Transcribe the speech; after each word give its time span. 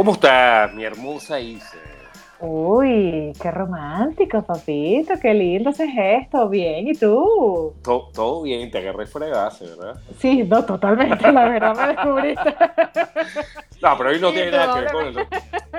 ¿Cómo 0.00 0.14
estás, 0.14 0.72
mi 0.72 0.82
hermosa 0.82 1.38
Isa? 1.38 1.76
Uy, 2.42 3.34
qué 3.40 3.50
romántico, 3.50 4.40
papito, 4.40 5.12
qué 5.20 5.34
lindo 5.34 5.70
ese 5.70 5.86
gesto. 5.88 6.48
Bien, 6.48 6.88
¿y 6.88 6.94
tú? 6.94 7.74
Todo, 7.82 8.42
bien, 8.42 8.70
te 8.70 8.78
agarré 8.78 9.06
fuera 9.06 9.26
de 9.26 9.32
base, 9.32 9.66
¿verdad? 9.66 10.00
Sí, 10.18 10.42
no, 10.44 10.64
totalmente, 10.64 11.30
la 11.30 11.44
verdad 11.44 11.76
me 11.76 11.86
descubriste. 11.88 12.54
No, 13.80 13.96
pero 13.96 14.10
hoy 14.10 14.20
no 14.20 14.30
tiene 14.30 14.50
nada 14.50 14.74
que 14.74 14.80
ver 14.80 14.92
con 14.92 15.08
eso. 15.08 15.20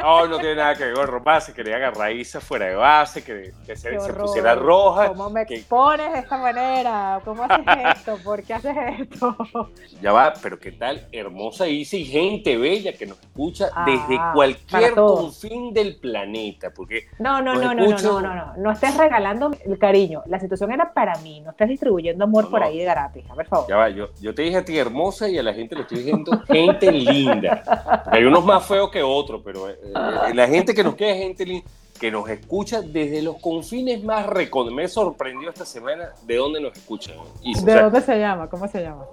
Hoy 0.04 0.28
no 0.28 0.40
tiene 0.40 0.56
nada 0.56 0.76
que 0.76 0.86
ver 0.86 0.96
con 0.96 1.06
romance, 1.06 1.54
quería 1.54 1.76
agarrar 1.76 2.12
Isa 2.12 2.42
fuera 2.42 2.66
de 2.66 2.74
base, 2.74 3.24
que, 3.24 3.54
se, 3.76 3.92
pusiera 4.14 4.56
roja. 4.56 5.10
¿Cómo 5.10 5.30
me 5.30 5.44
expones 5.44 6.12
de 6.12 6.18
esta 6.18 6.40
manera? 6.40 7.22
¿Cómo 7.24 7.44
haces 7.44 7.64
esto? 7.96 8.18
¿Por 8.24 8.42
qué 8.42 8.56
haces 8.56 8.76
esto? 9.00 9.38
Ya 10.02 10.12
va, 10.12 10.34
pero 10.42 10.58
qué 10.58 10.72
tal, 10.72 11.08
hermosa 11.12 11.68
Isa 11.68 11.96
y 11.96 12.06
gente 12.06 12.58
bella 12.58 12.94
que 12.94 13.06
nos 13.06 13.20
escucha 13.20 13.70
desde 13.86 14.18
ah, 14.20 14.32
cualquier 14.34 14.96
confín 14.96 15.72
del 15.72 15.98
planeta 15.98 16.51
porque... 16.74 17.08
No, 17.20 17.42
no, 17.42 17.56
no, 17.56 17.74
no, 17.74 17.88
no, 17.88 18.22
no, 18.22 18.22
no, 18.22 18.54
no, 18.58 18.72
estés 18.72 18.98
regalando 18.98 19.52
el 19.66 19.78
cariño. 19.78 20.24
La 20.28 20.40
situación 20.40 20.72
era 20.72 20.94
para 20.94 21.18
mí, 21.20 21.42
no 21.42 21.52
estás 21.52 21.70
distribuyendo 21.70 22.24
amor 22.24 22.50
por 22.50 22.64
ahí 22.64 22.80
de 22.80 22.86
gratis, 22.86 23.24
por 23.34 23.46
favor. 23.46 23.68
Ya 23.70 23.78
va, 23.78 23.90
yo, 23.90 24.10
yo 24.20 24.34
te 24.34 24.44
dije 24.44 24.58
a 24.58 24.66
ti 24.66 24.78
hermosa 24.78 25.30
y 25.30 25.38
a 25.38 25.44
la 25.44 25.54
gente 25.54 25.76
le 25.76 25.82
estoy 25.82 26.00
diciendo 26.00 26.32
gente 26.48 26.92
linda. 26.92 28.04
Hay 28.08 28.24
unos 28.24 28.44
más 28.46 28.66
feos 28.66 28.90
que 28.92 29.02
otros, 29.04 29.42
pero 29.44 29.70
eh, 29.70 29.78
eh, 29.84 30.34
la 30.34 30.48
gente 30.48 30.74
que 30.74 30.84
nos 30.84 30.96
queda 30.96 31.12
es 31.12 31.18
gente 31.18 31.46
linda 31.46 31.70
que 32.02 32.10
nos 32.10 32.28
escucha 32.28 32.82
desde 32.82 33.22
los 33.22 33.38
confines 33.38 34.04
más 34.04 34.26
recónditos. 34.26 34.76
Me 34.76 34.88
sorprendió 34.88 35.50
esta 35.50 35.66
semana 35.66 36.10
de 36.24 36.36
dónde 36.36 36.60
nos 36.60 36.76
escuchan. 36.76 37.14
Y, 37.44 37.54
¿De 37.64 37.80
dónde 37.80 38.02
se 38.02 38.18
llama? 38.18 38.50
¿Cómo 38.50 38.68
se 38.68 38.82
llama? 38.82 39.06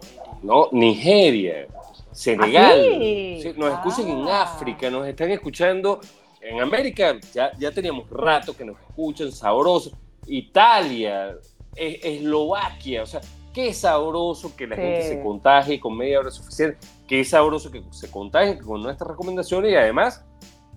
No, 0.42 0.70
Nigeria, 0.72 1.66
Senegal. 2.12 2.80
¿Ah, 2.80 3.52
nos 3.58 3.72
escuchan 3.74 4.08
en 4.08 4.26
ah. 4.26 4.42
África, 4.42 4.88
nos 4.88 5.06
están 5.06 5.30
escuchando 5.30 6.00
en 6.48 6.60
América 6.60 7.18
ya, 7.32 7.52
ya 7.58 7.70
teníamos 7.70 8.08
rato 8.10 8.56
que 8.56 8.64
nos 8.64 8.76
escuchan, 8.80 9.30
sabroso. 9.30 9.92
Italia, 10.26 11.36
Eslovaquia, 11.74 13.02
o 13.02 13.06
sea, 13.06 13.20
qué 13.52 13.72
sabroso 13.72 14.54
que 14.56 14.66
la 14.66 14.76
gente 14.76 15.08
se 15.08 15.22
contagie 15.22 15.80
con 15.80 15.96
media 15.96 16.20
hora 16.20 16.30
suficiente, 16.30 16.78
qué 17.06 17.24
sabroso 17.24 17.70
que 17.70 17.82
se 17.90 18.10
contagie 18.10 18.58
con 18.58 18.82
nuestras 18.82 19.08
recomendaciones 19.08 19.72
y 19.72 19.76
además 19.76 20.24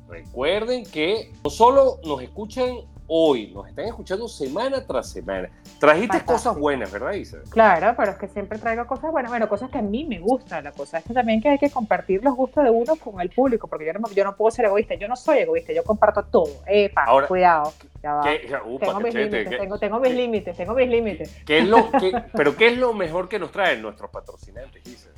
recuerden 0.08 0.86
que 0.86 1.32
no 1.44 1.50
solo 1.50 2.00
nos 2.04 2.22
escuchan 2.22 2.78
hoy, 3.14 3.52
nos 3.54 3.68
están 3.68 3.86
escuchando 3.86 4.26
semana 4.30 4.88
tras 4.88 5.10
semana. 5.12 5.50
Trajiste 5.80 6.24
cosas 6.24 6.58
buenas, 6.58 6.90
¿verdad, 6.94 7.12
Isa? 7.12 7.40
Claro, 7.50 7.94
pero 7.98 8.12
es 8.12 8.18
que 8.18 8.30
siempre 8.30 8.58
traigo 8.58 8.88
cosas 8.88 9.12
buenas, 9.12 9.30
bueno, 9.30 9.50
cosas 9.50 9.70
que 9.70 9.80
a 9.80 9.82
mí 9.82 10.06
me 10.06 10.20
gustan. 10.20 10.64
La 10.64 10.72
cosa 10.72 11.00
es 11.00 11.04
que 11.04 11.14
también 11.14 11.42
que 11.42 11.50
hay 11.50 11.58
que 11.58 11.70
compartir 11.70 12.24
los 12.24 12.34
gustos 12.36 12.64
de 12.64 12.70
uno 12.70 12.96
con 12.96 13.20
el 13.20 13.30
público, 13.30 13.68
porque 13.68 13.86
yo 13.86 13.92
no, 13.94 14.10
yo 14.12 14.24
no 14.24 14.38
puedo 14.38 14.50
ser 14.52 14.66
egoísta, 14.66 14.96
yo 14.96 15.10
no 15.10 15.18
soy 15.18 15.40
egoísta, 15.40 15.74
yo 15.74 15.84
comparto 15.84 16.24
todo. 16.24 16.64
Epa, 16.66 17.06
cuidado. 17.28 17.74
Ya 18.02 18.14
va. 18.14 18.24
tengo, 18.24 19.00
mis 19.02 19.14
límites, 19.14 19.80
tengo, 19.80 20.00
mis 20.00 20.16
límites, 20.16 20.58
tengo 20.58 20.74
mis 20.74 20.90
límites, 20.90 21.38
¿Qué 21.46 21.60
es 21.60 21.68
lo, 21.68 21.90
pero 22.34 22.56
¿qué 22.56 22.68
es 22.68 22.78
lo 22.78 22.94
mejor 22.94 23.28
que 23.28 23.40
nos 23.40 23.52
traen 23.52 23.82
nuestros 23.82 24.10
patrocinantes, 24.10 24.88
Isa? 24.88 25.10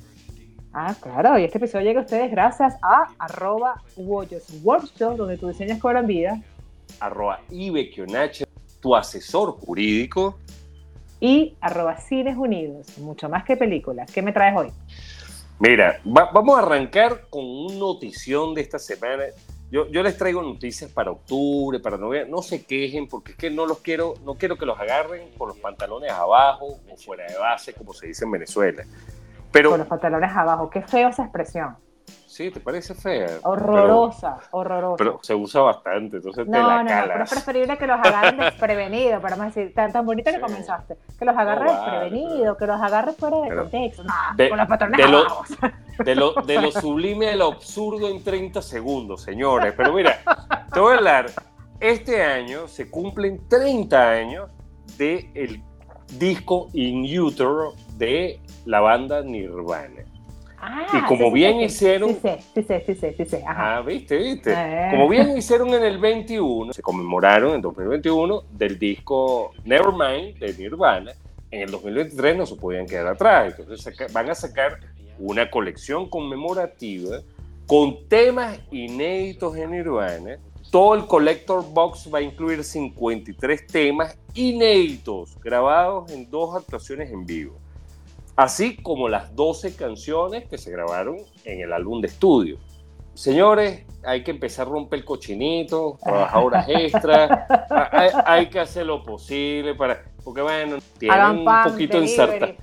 Ah, 0.72 0.94
claro, 1.00 1.38
y 1.38 1.44
este 1.44 1.58
episodio 1.58 1.84
llega 1.86 2.00
a 2.00 2.02
ustedes 2.02 2.32
gracias 2.32 2.74
a 2.82 3.04
arroba 3.20 3.80
Workshop, 3.96 5.16
donde 5.16 5.38
tu 5.38 5.46
diseñas 5.46 5.78
cobran 5.78 6.08
vida 6.08 6.42
arroba 7.00 7.40
Ibekionache, 7.50 8.46
tu 8.80 8.94
asesor 8.94 9.52
jurídico. 9.52 10.38
Y 11.20 11.56
arroba 11.60 11.96
Cines 11.96 12.36
Unidos, 12.36 12.98
mucho 12.98 13.28
más 13.28 13.44
que 13.44 13.56
películas. 13.56 14.10
¿Qué 14.12 14.20
me 14.20 14.32
traes 14.32 14.56
hoy? 14.56 14.72
Mira, 15.58 16.00
vamos 16.04 16.58
a 16.58 16.62
arrancar 16.62 17.28
con 17.30 17.44
una 17.44 17.76
notición 17.76 18.54
de 18.54 18.60
esta 18.60 18.78
semana. 18.78 19.24
Yo, 19.70 19.88
yo, 19.88 20.02
les 20.02 20.16
traigo 20.18 20.42
noticias 20.42 20.90
para 20.90 21.10
octubre, 21.10 21.80
para 21.80 21.96
noviembre. 21.96 22.30
No 22.30 22.42
se 22.42 22.64
quejen 22.64 23.08
porque 23.08 23.32
es 23.32 23.38
que 23.38 23.50
no 23.50 23.64
los 23.64 23.78
quiero, 23.78 24.14
no 24.24 24.34
quiero 24.34 24.58
que 24.58 24.66
los 24.66 24.78
agarren 24.78 25.30
con 25.38 25.48
los 25.48 25.58
pantalones 25.58 26.12
abajo 26.12 26.80
o 26.90 26.96
fuera 26.96 27.26
de 27.26 27.38
base, 27.38 27.72
como 27.72 27.92
se 27.92 28.08
dice 28.08 28.24
en 28.24 28.32
Venezuela. 28.32 28.84
Pero, 29.52 29.70
con 29.70 29.78
los 29.78 29.88
pantalones 29.88 30.30
abajo, 30.32 30.68
qué 30.68 30.82
feo 30.82 31.08
esa 31.08 31.22
expresión. 31.22 31.76
Sí, 32.34 32.50
¿te 32.50 32.58
parece 32.58 32.96
fea? 32.96 33.38
Horrorosa, 33.44 34.40
horrorosa. 34.50 34.96
Pero 34.96 35.20
se 35.22 35.36
usa 35.36 35.60
bastante, 35.60 36.16
entonces 36.16 36.48
no, 36.48 36.52
te 36.52 36.58
la 36.58 36.82
no, 36.82 36.82
No, 36.82 37.12
pero 37.12 37.22
es 37.22 37.30
preferible 37.30 37.78
que 37.78 37.86
los 37.86 37.96
agarren 37.96 38.36
desprevenidos, 38.38 39.22
para 39.22 39.36
más 39.36 39.54
decir, 39.54 39.72
tan, 39.72 39.92
tan 39.92 40.04
bonito 40.04 40.32
que 40.32 40.40
comenzaste. 40.40 40.96
Que 41.16 41.24
los 41.24 41.36
agarres 41.36 41.70
desprevenidos, 41.70 42.58
que 42.58 42.66
los 42.66 42.80
agarres 42.80 43.16
fuera 43.16 43.38
de 43.38 43.54
contexto. 43.54 44.02
No, 44.02 44.12
de, 44.36 44.48
con 44.48 44.58
los 44.58 44.66
patrones 44.66 44.98
de 44.98 45.12
lo, 45.12 45.24
de, 46.04 46.14
lo, 46.16 46.32
de 46.42 46.54
lo 46.60 46.72
sublime 46.72 47.28
a 47.28 47.36
lo 47.36 47.52
absurdo 47.52 48.08
en 48.08 48.24
30 48.24 48.60
segundos, 48.62 49.22
señores. 49.22 49.72
Pero 49.76 49.92
mira, 49.92 50.18
te 50.72 50.80
voy 50.80 50.94
a 50.94 50.96
hablar. 50.96 51.26
Este 51.78 52.20
año 52.24 52.66
se 52.66 52.90
cumplen 52.90 53.48
30 53.48 54.10
años 54.10 54.50
del 54.98 55.30
el 55.36 55.62
disco 56.18 56.68
In 56.72 57.04
Utero 57.16 57.74
de 57.96 58.40
la 58.64 58.80
banda 58.80 59.22
Nirvana 59.22 60.13
y 60.62 60.96
ah, 60.96 61.04
como 61.08 61.30
bien 61.30 61.60
hicieron. 61.60 62.16
Sí, 62.22 62.30
sí, 62.54 62.64
sí, 62.64 62.94
sí, 62.94 63.24
sí, 63.24 63.36
Ah, 63.46 63.82
viste, 63.86 64.16
viste. 64.16 64.52
Eh. 64.56 64.88
Como 64.90 65.08
bien 65.08 65.36
hicieron 65.36 65.68
en 65.74 65.82
el 65.84 65.98
21, 65.98 66.72
se 66.72 66.82
conmemoraron 66.82 67.54
en 67.54 67.60
2021 67.60 68.42
del 68.52 68.78
disco 68.78 69.52
Nevermind 69.64 70.38
de 70.38 70.54
Nirvana. 70.54 71.12
En 71.50 71.62
el 71.62 71.70
2023 71.70 72.36
no 72.36 72.46
se 72.46 72.56
podían 72.56 72.86
quedar 72.86 73.08
atrás. 73.08 73.54
Entonces 73.58 74.12
van 74.12 74.30
a 74.30 74.34
sacar 74.34 74.80
una 75.18 75.50
colección 75.50 76.08
conmemorativa 76.08 77.20
con 77.66 78.08
temas 78.08 78.58
inéditos 78.70 79.56
en 79.56 79.70
Nirvana. 79.72 80.38
Todo 80.70 80.94
el 80.94 81.06
Collector 81.06 81.64
Box 81.72 82.08
va 82.12 82.18
a 82.18 82.22
incluir 82.22 82.64
53 82.64 83.66
temas 83.66 84.18
inéditos 84.34 85.38
grabados 85.40 86.10
en 86.10 86.28
dos 86.30 86.56
actuaciones 86.56 87.10
en 87.10 87.26
vivo 87.26 87.63
así 88.36 88.76
como 88.76 89.08
las 89.08 89.34
12 89.34 89.76
canciones 89.76 90.48
que 90.48 90.58
se 90.58 90.70
grabaron 90.70 91.18
en 91.44 91.60
el 91.60 91.72
álbum 91.72 92.00
de 92.00 92.08
estudio. 92.08 92.58
Señores, 93.14 93.84
hay 94.04 94.24
que 94.24 94.32
empezar 94.32 94.66
a 94.66 94.70
romper 94.70 94.98
el 94.98 95.04
cochinito, 95.04 95.98
trabajar 96.02 96.42
horas 96.42 96.66
extras, 96.68 97.30
hay, 98.26 98.48
que 98.48 98.58
hacer 98.58 98.86
lo 98.86 99.04
posible 99.04 99.76
para, 99.76 100.02
porque 100.24 100.42
bueno, 100.42 100.78
tienen 100.98 101.20
un 101.20 101.62
poquito 101.64 101.98
ensartado. 101.98 102.54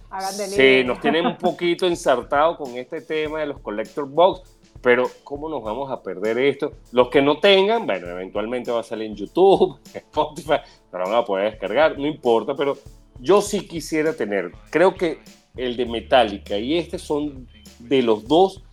Sí, 0.50 0.84
nos 0.86 1.00
tienen 1.00 1.26
un 1.26 1.38
poquito 1.38 1.88
ensartado 1.88 2.58
con 2.58 2.76
este 2.76 3.00
tema 3.00 3.40
de 3.40 3.46
los 3.46 3.60
collector 3.60 4.06
box, 4.06 4.42
pero 4.82 5.10
¿cómo 5.24 5.48
nos 5.48 5.64
vamos 5.64 5.90
a 5.90 6.04
perder 6.04 6.38
esto? 6.40 6.74
Los 6.92 7.08
que 7.08 7.22
no 7.22 7.40
tengan, 7.40 7.86
bueno, 7.86 8.08
eventualmente 8.08 8.72
va 8.72 8.82
a 8.82 8.84
salir 8.84 9.10
en 9.10 9.16
YouTube, 9.16 9.80
Spotify, 9.94 10.58
pero 10.92 11.06
van 11.06 11.16
a 11.16 11.24
poder 11.24 11.52
descargar, 11.52 11.98
no 11.98 12.08
importa, 12.08 12.56
pero 12.56 12.78
yo 13.22 13.42
sí 13.42 13.66
quisiera 13.66 14.12
tener, 14.12 14.52
creo 14.70 14.96
que 14.96 15.20
el 15.56 15.76
de 15.76 15.86
Metallica 15.86 16.58
y 16.58 16.78
este 16.78 16.98
son 16.98 17.48
de 17.80 18.02
los 18.02 18.28
dos 18.28 18.64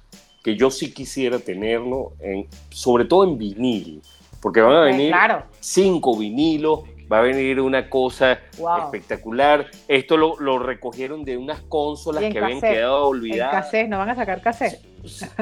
que 0.42 0.56
yo 0.56 0.70
sí 0.70 0.92
quisiera 0.92 1.38
tenerlo, 1.38 2.12
en, 2.20 2.46
sobre 2.70 3.04
todo 3.04 3.25
en 3.25 3.38
vinil, 3.38 4.02
porque 4.40 4.60
van 4.60 4.76
a 4.76 4.80
venir 4.82 5.14
cinco 5.60 6.16
vinilos, 6.16 6.80
va 7.10 7.19
a 7.19 7.22
venir 7.22 7.60
una 7.60 7.90
cosa 7.90 8.38
espectacular. 8.84 9.66
Esto 9.88 10.16
lo, 10.16 10.58
recogieron 10.58 11.25
de 11.25 11.36
unas 11.36 11.60
consolas 11.62 12.25
que 12.32 12.38
habían 12.38 12.60
quedado 12.60 13.08
olvidadas. 13.08 13.54
En 13.54 13.60
cassette, 13.60 13.88
¿no 13.88 13.98
van 13.98 14.10
a 14.10 14.14
sacar 14.14 14.40
cassette? 14.40 14.80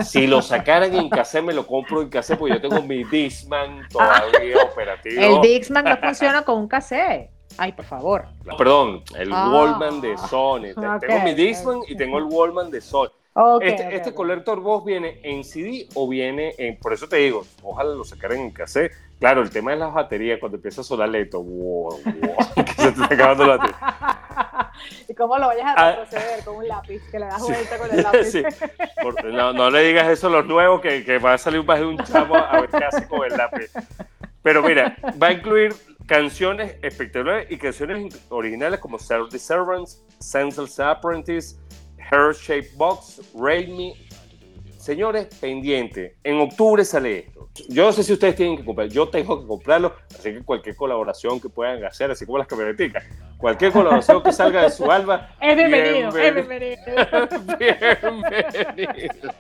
Si 0.04 0.26
lo 0.26 0.42
sacaran 0.42 0.94
en 0.94 1.08
cassette, 1.08 1.44
me 1.44 1.52
lo 1.52 1.66
compro 1.66 2.02
en 2.02 2.08
cassette, 2.08 2.38
porque 2.38 2.54
yo 2.54 2.60
tengo 2.60 2.82
mi 2.82 3.04
Discman 3.04 3.86
todavía 3.88 4.62
operativo. 4.72 5.20
El 5.20 5.40
Discman 5.40 5.84
no 5.84 5.96
funciona 5.98 6.42
con 6.42 6.58
un 6.58 6.68
cassette. 6.68 7.30
Ay, 7.58 7.73
por 7.73 7.85
favor. 7.85 8.26
Perdón, 8.58 9.03
el 9.17 9.31
ah. 9.32 9.50
Wallman 9.53 10.00
de 10.00 10.17
Sony. 10.17 10.75
tengo 11.00 11.20
mi 11.25 11.35
Discman 11.35 11.81
y 11.88 11.97
tengo 11.97 12.19
el 12.19 12.25
Wallman 12.25 12.70
de 12.70 12.81
Sony. 12.81 13.11
este, 13.61 13.97
este 13.97 14.14
Collector 14.14 14.61
Box 14.61 14.85
viene 14.85 15.20
en 15.23 15.44
CD 15.44 15.88
o 15.94 16.08
viene 16.08 16.55
en. 16.58 16.79
Por 16.79 16.93
eso 16.93 17.08
te 17.08 17.17
digo, 17.17 17.44
ojalá 17.62 17.94
lo 17.94 18.05
sacaran 18.05 18.38
en 18.38 18.50
cassette. 18.50 18.93
Claro, 19.19 19.41
el 19.41 19.50
tema 19.50 19.70
de 19.70 19.79
las 19.79 19.94
baterías, 19.94 20.38
cuando 20.38 20.56
empieza 20.56 20.82
a 20.82 20.85
sonar 20.85 21.08
lento, 21.08 21.43
wow, 21.43 21.99
wow, 22.05 22.37
que 22.55 22.73
se 22.73 22.93
te 22.93 23.03
está 23.03 23.14
acabando 23.14 23.47
la 23.47 23.56
batería. 23.56 24.73
cómo 25.17 25.38
lo 25.38 25.47
vayas 25.47 25.75
a 25.76 25.97
proceder 25.97 26.44
con 26.44 26.56
un 26.56 26.69
lápiz, 26.69 27.03
que 27.11 27.19
le 27.19 27.26
das 27.26 27.43
vuelta 27.43 27.79
con 27.79 27.91
el 27.91 28.03
lápiz. 28.03 28.44
no, 29.32 29.53
no, 29.53 29.70
le 29.70 29.81
digas 29.82 30.08
eso 30.08 30.26
a 30.26 30.31
los 30.31 30.47
nuevos, 30.47 30.81
que, 30.81 31.05
que 31.05 31.19
va 31.19 31.35
a 31.35 31.38
salir 31.38 31.64
más 31.64 31.79
de 31.79 31.87
un 31.87 31.99
chavo 31.99 32.37
a 32.37 32.61
ver 32.61 32.70
qué 32.70 32.85
hace 32.85 33.08
con 33.08 33.25
el 33.25 33.37
lápiz. 33.37 33.70
Pero 34.43 34.62
mira, 34.62 34.97
va 35.20 35.29
a 35.29 35.32
incluir 35.32 35.75
canciones 36.06 36.76
espectaculares 36.82 37.50
y 37.50 37.58
canciones 37.58 38.26
originales 38.29 38.81
como 38.81 38.99
The 38.99 39.38
Servants, 39.38 40.03
Senseless 40.20 40.79
Apprentice, 40.81 41.56
Hair 41.99 42.35
Shape 42.35 42.70
Box, 42.76 43.20
Raid 43.35 43.69
Me. 43.69 43.94
Señores, 44.79 45.26
pendiente. 45.41 46.17
En 46.23 46.41
octubre 46.41 46.85
sale 46.85 47.19
esto. 47.19 47.49
Yo 47.69 47.87
no 47.87 47.93
sé 47.93 48.05
si 48.05 48.12
ustedes 48.12 48.37
tienen 48.37 48.56
que 48.56 48.64
comprar. 48.64 48.88
Yo 48.88 49.08
tengo 49.08 49.41
que 49.41 49.47
comprarlo. 49.49 49.97
Así 50.17 50.32
que 50.32 50.43
cualquier 50.44 50.76
colaboración 50.76 51.41
que 51.41 51.49
puedan 51.49 51.85
hacer, 51.85 52.11
así 52.12 52.25
como 52.25 52.38
las 52.38 52.47
camioneticas, 52.47 53.03
cualquier 53.37 53.73
colaboración 53.73 54.23
que 54.23 54.32
salga 54.32 54.62
de 54.62 54.70
su 54.70 54.88
alba. 54.91 55.35
Es 55.41 55.56
bienvenido, 55.56 56.12
bienvenido. 56.12 56.82
Es 56.87 57.47
bienvenido. 57.56 58.76
bienvenido. 58.76 59.35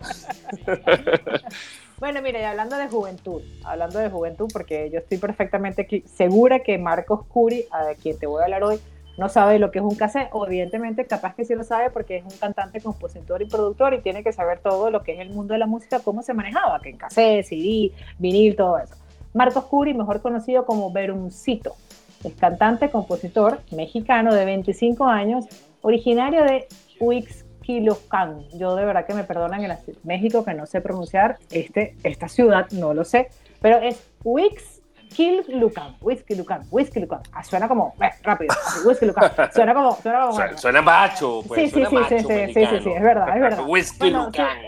Bueno, 1.98 2.20
mire, 2.20 2.44
hablando 2.44 2.76
de 2.76 2.88
juventud, 2.88 3.40
hablando 3.64 3.98
de 3.98 4.10
juventud, 4.10 4.48
porque 4.52 4.90
yo 4.90 4.98
estoy 4.98 5.16
perfectamente 5.16 6.04
segura 6.04 6.58
que 6.58 6.76
Marcos 6.76 7.24
Curi, 7.26 7.64
a 7.70 7.94
quien 7.94 8.18
te 8.18 8.26
voy 8.26 8.42
a 8.42 8.44
hablar 8.44 8.64
hoy, 8.64 8.78
no 9.16 9.30
sabe 9.30 9.58
lo 9.58 9.70
que 9.70 9.78
es 9.78 9.84
un 9.84 9.94
cassette, 9.94 10.28
o 10.32 10.46
evidentemente 10.46 11.06
capaz 11.06 11.34
que 11.34 11.46
sí 11.46 11.54
lo 11.54 11.64
sabe 11.64 11.88
porque 11.88 12.18
es 12.18 12.24
un 12.24 12.36
cantante, 12.38 12.82
compositor 12.82 13.40
y 13.40 13.46
productor 13.46 13.94
y 13.94 14.02
tiene 14.02 14.22
que 14.22 14.34
saber 14.34 14.58
todo 14.58 14.90
lo 14.90 15.02
que 15.02 15.14
es 15.14 15.20
el 15.20 15.30
mundo 15.30 15.54
de 15.54 15.58
la 15.58 15.66
música, 15.66 16.00
cómo 16.00 16.22
se 16.22 16.34
manejaba, 16.34 16.80
que 16.80 16.90
en 16.90 16.98
cassette, 16.98 17.46
CD, 17.46 17.92
vinil, 18.18 18.56
todo 18.56 18.76
eso. 18.76 18.94
Marcos 19.32 19.64
Curi, 19.64 19.94
mejor 19.94 20.20
conocido 20.20 20.66
como 20.66 20.92
Verumcito, 20.92 21.76
es 22.24 22.34
cantante, 22.34 22.90
compositor 22.90 23.60
mexicano 23.74 24.34
de 24.34 24.44
25 24.44 25.06
años, 25.06 25.46
originario 25.80 26.44
de 26.44 26.68
Huix, 27.00 27.45
Quilocan. 27.66 28.48
Yo 28.50 28.76
de 28.76 28.84
verdad 28.84 29.04
que 29.04 29.12
me 29.12 29.24
perdonan 29.24 29.64
en 29.64 29.76
México 30.04 30.44
que 30.44 30.54
no 30.54 30.66
sé 30.66 30.80
pronunciar 30.80 31.36
este, 31.50 31.96
esta 32.04 32.28
ciudad, 32.28 32.70
no 32.70 32.94
lo 32.94 33.04
sé, 33.04 33.28
pero 33.60 33.78
es 33.78 34.00
Wix 34.22 34.82
Quilocan, 35.12 35.96
Lucan, 35.98 36.64
Lucan. 37.00 37.20
Ah, 37.32 37.42
suena 37.42 37.66
como, 37.66 37.94
eh, 38.00 38.10
rápido, 38.22 38.54
Lucan. 38.84 39.32
Suena 39.52 39.74
como, 39.74 39.96
suena 39.96 40.26
como. 40.26 40.40
Suena, 40.56 40.82
macho, 40.82 41.42
pues. 41.48 41.72
Sí, 41.72 41.80
sí, 41.80 41.86
sí, 41.90 41.96
sí, 42.08 42.18
sí, 42.18 42.54
sí, 42.54 42.66
sí, 42.82 42.90
es 42.90 43.02
verdad, 43.02 43.34
es 43.34 43.40
verdad. 43.40 43.64
Whisky 43.66 44.10
Lucan. 44.10 44.58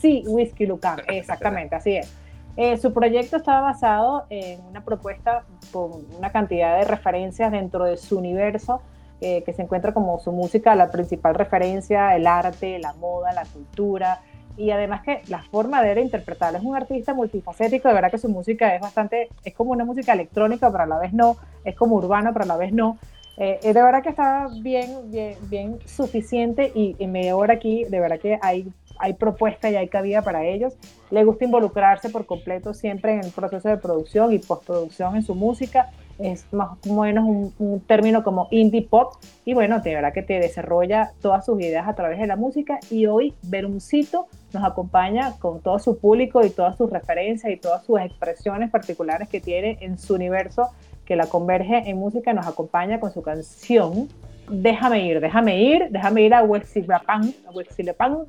Sí, 0.00 0.24
Whisky 0.26 0.66
Lucan, 0.66 1.00
exactamente, 1.06 1.76
así 1.76 1.96
es. 1.96 2.12
Eh, 2.56 2.76
su 2.76 2.92
proyecto 2.92 3.36
estaba 3.36 3.60
basado 3.60 4.26
en 4.30 4.60
una 4.62 4.84
propuesta 4.84 5.44
con 5.72 5.92
una 6.16 6.32
cantidad 6.32 6.76
de 6.78 6.84
referencias 6.84 7.52
dentro 7.52 7.84
de 7.84 7.96
su 7.96 8.18
universo 8.18 8.82
eh, 9.20 9.42
que 9.44 9.52
se 9.52 9.62
encuentra 9.62 9.92
como 9.92 10.18
su 10.18 10.32
música 10.32 10.74
la 10.74 10.90
principal 10.90 11.34
referencia, 11.34 12.14
el 12.14 12.26
arte, 12.26 12.78
la 12.78 12.92
moda, 12.94 13.32
la 13.32 13.44
cultura, 13.44 14.20
y 14.58 14.70
además 14.72 15.02
que 15.02 15.22
la 15.28 15.42
forma 15.44 15.82
de 15.82 15.92
él 15.92 15.98
interpretarlo 16.00 16.58
es 16.58 16.64
un 16.64 16.76
artista 16.76 17.14
multifacético, 17.14 17.88
de 17.88 17.94
verdad 17.94 18.10
que 18.10 18.18
su 18.18 18.28
música 18.28 18.74
es 18.74 18.80
bastante, 18.80 19.28
es 19.44 19.54
como 19.54 19.70
una 19.70 19.84
música 19.84 20.12
electrónica, 20.12 20.70
pero 20.70 20.82
a 20.82 20.86
la 20.86 20.98
vez 20.98 21.12
no, 21.12 21.36
es 21.64 21.76
como 21.76 21.96
urbana, 21.96 22.32
pero 22.32 22.44
a 22.44 22.48
la 22.48 22.56
vez 22.56 22.72
no. 22.72 22.98
Eh, 23.36 23.60
de 23.62 23.72
verdad 23.72 24.02
que 24.02 24.08
está 24.08 24.48
bien, 24.60 25.12
bien, 25.12 25.36
bien 25.42 25.78
suficiente 25.86 26.72
y 26.74 26.96
en 26.98 27.12
media 27.12 27.36
hora 27.36 27.54
aquí, 27.54 27.84
de 27.84 28.00
verdad 28.00 28.18
que 28.18 28.36
hay, 28.42 28.72
hay 28.98 29.12
propuesta 29.12 29.70
y 29.70 29.76
hay 29.76 29.86
cabida 29.86 30.22
para 30.22 30.44
ellos. 30.44 30.76
Le 31.10 31.22
gusta 31.22 31.44
involucrarse 31.44 32.10
por 32.10 32.26
completo 32.26 32.74
siempre 32.74 33.14
en 33.14 33.24
el 33.24 33.30
proceso 33.30 33.68
de 33.68 33.76
producción 33.76 34.32
y 34.32 34.40
postproducción 34.40 35.14
en 35.14 35.22
su 35.22 35.36
música 35.36 35.90
es 36.18 36.44
más 36.52 36.70
o 36.88 37.02
menos 37.02 37.24
un, 37.58 37.80
término 37.86 38.24
como 38.24 38.48
indie 38.50 38.82
pop 38.82 39.14
y 39.44 39.54
bueno, 39.54 39.80
de 39.80 39.94
verdad 39.94 40.12
que 40.12 40.22
te 40.22 40.40
desarrolla 40.40 41.12
todas 41.22 41.44
sus 41.46 41.60
ideas 41.60 41.86
a 41.88 41.94
través 41.94 42.18
de 42.18 42.26
la 42.26 42.36
música 42.36 42.78
y 42.90 43.06
hoy 43.06 43.34
Verumcito 43.42 44.26
nos 44.52 44.64
acompaña 44.64 45.38
con 45.38 45.60
todo 45.60 45.78
su 45.78 45.98
público 45.98 46.44
y 46.44 46.50
todas 46.50 46.76
sus 46.76 46.90
referencias 46.90 47.52
y 47.52 47.56
todas 47.56 47.84
sus 47.84 48.00
expresiones 48.00 48.70
particulares 48.70 49.28
que 49.28 49.40
tiene 49.40 49.78
en 49.80 49.98
su 49.98 50.14
universo 50.14 50.70
que 51.04 51.16
la 51.16 51.26
converge 51.26 51.88
en 51.88 51.96
música, 51.96 52.34
nos 52.34 52.46
acompaña 52.46 53.00
con 53.00 53.12
su 53.12 53.22
canción 53.22 54.08
Déjame 54.50 55.04
ir, 55.04 55.20
déjame 55.20 55.62
ir, 55.62 55.88
déjame 55.90 56.22
ir 56.22 56.34
a 56.34 56.42
Huexilepan, 56.42 57.34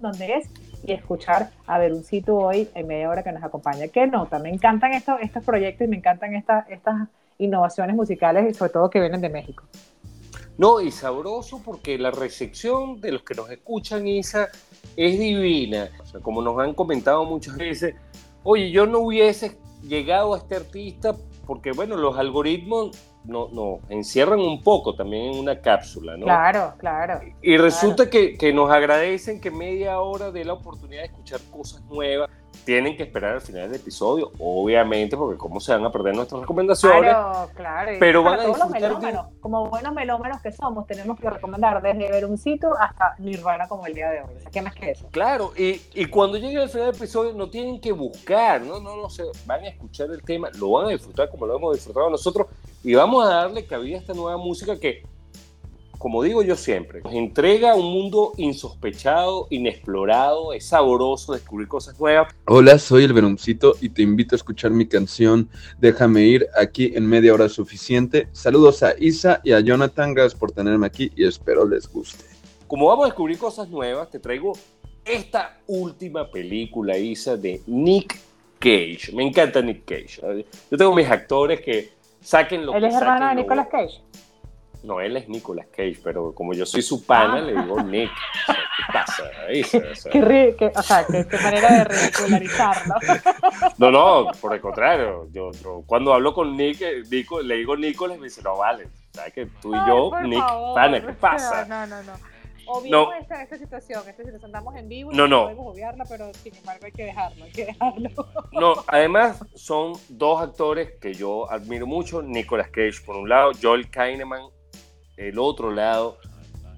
donde 0.02 0.34
es, 0.34 0.50
y 0.84 0.92
escuchar 0.92 1.50
a 1.66 1.78
Verumcito 1.78 2.36
hoy 2.36 2.68
en 2.76 2.88
media 2.88 3.10
hora 3.10 3.24
que 3.24 3.32
nos 3.32 3.44
acompaña. 3.44 3.88
¿Qué 3.88 4.06
nota? 4.06 4.38
Me 4.40 4.50
encantan 4.50 4.92
estos, 4.94 5.20
estos 5.22 5.44
proyectos 5.46 5.88
y 5.88 5.90
me 5.90 5.98
encantan 5.98 6.36
estas, 6.36 6.70
estas 6.70 7.08
innovaciones 7.40 7.96
musicales 7.96 8.52
y 8.52 8.54
sobre 8.54 8.72
todo 8.72 8.90
que 8.90 9.00
vienen 9.00 9.22
de 9.22 9.30
México. 9.30 9.64
No, 10.58 10.82
y 10.82 10.92
sabroso 10.92 11.62
porque 11.64 11.98
la 11.98 12.12
recepción 12.12 13.00
de 13.00 13.14
los 13.14 13.24
que 13.24 13.34
nos 13.34 13.50
escuchan, 13.50 14.06
Isa, 14.08 14.50
es 14.98 15.18
divina. 15.18 15.90
O 16.02 16.06
sea, 16.06 16.20
como 16.20 16.42
nos 16.42 16.60
han 16.60 16.74
comentado 16.74 17.24
muchas 17.24 17.56
veces, 17.56 17.96
oye, 18.44 18.70
yo 18.70 18.86
no 18.86 19.00
hubiese 19.00 19.58
llegado 19.82 20.34
a 20.34 20.38
este 20.38 20.58
artista 20.58 21.16
porque, 21.48 21.72
bueno, 21.72 21.96
los 21.96 22.18
algoritmos 22.18 22.96
nos 23.24 23.54
no, 23.54 23.80
encierran 23.90 24.40
un 24.40 24.62
poco 24.62 24.96
también 24.96 25.34
en 25.34 25.40
una 25.40 25.62
cápsula, 25.62 26.18
¿no? 26.18 26.26
Claro, 26.26 26.74
claro. 26.78 27.22
Y 27.42 27.58
resulta 27.58 28.10
Que, 28.10 28.38
que 28.38 28.52
nos 28.52 28.70
agradecen 28.70 29.40
que 29.40 29.52
media 29.52 30.00
hora 30.02 30.30
de 30.32 30.44
la 30.44 30.54
oportunidad 30.54 31.02
de 31.02 31.08
escuchar 31.08 31.40
cosas 31.52 31.82
nuevas 31.86 32.30
tienen 32.70 32.96
que 32.96 33.02
esperar 33.02 33.34
al 33.34 33.42
final 33.42 33.72
del 33.72 33.82
episodio, 33.82 34.32
obviamente, 34.38 35.18
porque 35.18 35.40
cómo 35.40 35.60
se 35.60 35.72
van 35.72 35.86
a 35.86 35.92
perder 35.92 36.14
nuestras 36.14 36.42
recomendaciones. 36.42 37.00
Claro, 37.00 37.50
claro. 37.56 37.92
Pero 38.00 38.22
van 38.22 38.40
a 38.42 38.46
disfrutar 38.46 39.30
Como 39.40 39.66
buenos 39.66 39.92
melómenos 39.92 40.40
que 40.40 40.52
somos, 40.52 40.86
tenemos 40.86 41.20
que 41.20 41.32
recomendar 41.32 41.82
desde 41.82 42.12
Veruncito 42.12 42.78
hasta 42.80 43.16
Nirvana 43.18 43.68
como 43.68 43.88
el 43.88 43.96
día 43.96 44.12
de 44.12 44.22
hoy. 44.22 44.30
¿qué 44.52 44.62
más 44.62 44.76
que 44.76 44.92
eso? 44.92 45.08
Cladel 45.10 45.48
y, 45.58 45.82
y 45.96 46.06
cuando 46.06 46.38
llegue 46.38 46.62
al 46.62 46.70
final 46.70 46.92
del 46.92 46.96
episodio 46.96 47.34
no 47.34 47.50
tienen 47.50 47.82
que 47.82 47.92
buscar, 47.92 48.62
no, 48.62 48.80
no, 48.80 48.98
no 48.98 49.10
sé, 49.10 49.24
van 49.48 49.64
a 49.64 49.70
escuchar 49.70 50.12
el 50.12 50.22
tema, 50.22 50.50
lo 50.60 50.70
van 50.70 50.86
a 50.86 50.90
disfrutar 50.90 51.28
como 51.32 51.48
lo 51.48 51.58
hemos 51.58 51.74
disfrutado 51.74 52.08
nosotros 52.12 52.46
y 52.84 52.94
vamos 52.94 53.26
a 53.26 53.30
darle 53.30 53.66
cabida 53.66 53.98
a 53.98 54.02
esta 54.02 54.14
nueva 54.14 54.38
música 54.38 54.80
que 54.80 55.02
como 56.00 56.24
digo 56.24 56.42
yo 56.42 56.56
siempre, 56.56 57.02
nos 57.02 57.14
entrega 57.14 57.76
un 57.76 57.92
mundo 57.92 58.32
insospechado, 58.38 59.48
inexplorado, 59.50 60.54
es 60.54 60.66
sabroso 60.68 61.34
descubrir 61.34 61.68
cosas 61.68 62.00
nuevas. 62.00 62.34
Hola, 62.46 62.80
soy 62.80 63.04
el 63.04 63.12
Venomcito 63.12 63.76
y 63.82 63.90
te 63.90 64.02
invito 64.02 64.34
a 64.34 64.38
escuchar 64.38 64.72
mi 64.72 64.88
canción 64.88 65.50
Déjame 65.78 66.22
ir 66.22 66.48
aquí 66.58 66.94
en 66.96 67.06
media 67.06 67.34
hora 67.34 67.50
suficiente. 67.50 68.30
Saludos 68.32 68.82
a 68.82 68.94
Isa 68.98 69.42
y 69.44 69.52
a 69.52 69.60
Jonathan, 69.60 70.14
gracias 70.14 70.40
por 70.40 70.54
tenerme 70.54 70.88
aquí 70.88 71.12
y 71.18 71.26
espero 71.26 71.68
les 71.68 71.92
guste. 71.92 72.24
Como 72.68 72.88
vamos 72.88 73.04
a 73.04 73.08
descubrir 73.08 73.38
cosas 73.38 73.68
nuevas, 73.68 74.10
te 74.10 74.20
traigo 74.20 74.54
esta 75.04 75.60
última 75.68 76.32
película, 76.32 76.98
Isa, 76.98 77.36
de 77.36 77.62
Nick 77.68 78.18
Cage. 78.58 79.12
Me 79.14 79.28
encanta 79.28 79.62
Nick 79.62 79.84
Cage. 79.84 80.46
Yo 80.72 80.78
tengo 80.78 80.96
mis 80.96 81.10
actores 81.10 81.60
que 81.60 81.90
saquen 82.22 82.66
lo 82.66 82.74
¿Él 82.74 82.86
es 82.86 82.96
hermano 82.96 83.28
de 83.28 83.36
Nicolas 83.36 83.68
Cage? 83.68 84.02
No, 84.82 85.02
él 85.02 85.18
es 85.18 85.28
Nicolas 85.28 85.68
Cage, 85.68 86.00
pero 86.04 86.34
como 86.34 86.54
yo 86.54 86.66
soy 86.66 86.82
su 86.82 87.06
pana, 87.06 87.36
ah. 87.36 87.42
le 87.42 87.62
digo 87.62 87.82
Nick. 87.84 88.12
¿Qué 88.48 88.94
pasa? 88.94 89.24
Ahí, 89.48 89.64
qué, 89.64 90.72
o 90.74 90.82
sea, 90.82 91.06
qué, 91.06 91.38
manera 91.44 91.70
de 91.70 91.84
ridicularizarlo. 91.84 92.96
No, 93.78 93.92
no, 93.92 94.32
por 94.40 94.54
el 94.54 94.62
contrario. 94.62 95.28
Yo, 95.32 95.52
cuando 95.86 96.14
hablo 96.14 96.34
con 96.34 96.56
Nick, 96.56 96.82
eh, 96.82 97.04
le 97.44 97.56
digo 97.56 97.76
Nicolas 97.76 98.18
y 98.18 98.20
me 98.22 98.28
dice, 98.28 98.42
no 98.42 98.58
vale. 98.58 98.88
¿Sabes 99.12 99.34
que 99.34 99.46
tú 99.62 99.76
y 99.76 99.88
yo, 99.88 100.12
Nick, 100.22 100.44
pana, 100.74 101.06
¿qué 101.06 101.14
pasa? 101.14 101.66
No, 101.66 101.86
no, 101.86 102.02
no. 102.04 102.14
Obvio 102.72 103.14
esta, 103.14 103.42
esta, 103.42 103.58
situación, 103.58 104.08
esta 104.08 104.24
situación, 104.24 104.46
andamos 104.46 104.76
en 104.76 104.88
vivo 104.88 105.12
y 105.12 105.16
no, 105.16 105.28
no. 105.28 105.46
podemos 105.46 105.74
obviarla, 105.74 106.06
pero 106.08 106.32
sin 106.36 106.56
embargo 106.56 106.86
hay 106.86 106.92
que 106.92 107.06
dejarlo, 107.06 107.46
hay 107.46 107.52
que 107.52 107.66
dejarlo. 107.66 108.10
No, 108.52 108.76
además 108.86 109.44
son 109.56 109.94
dos 110.08 110.40
actores 110.40 110.92
que 111.02 111.16
yo 111.16 111.50
admiro 111.52 111.88
mucho, 111.88 112.22
Nicolas 112.22 112.68
Cage 112.68 113.02
por 113.04 113.16
un 113.16 113.28
lado, 113.28 113.54
Joel 113.60 113.90
Kahneman 113.90 114.44
el 115.20 115.38
otro 115.38 115.72
lado, 115.72 116.18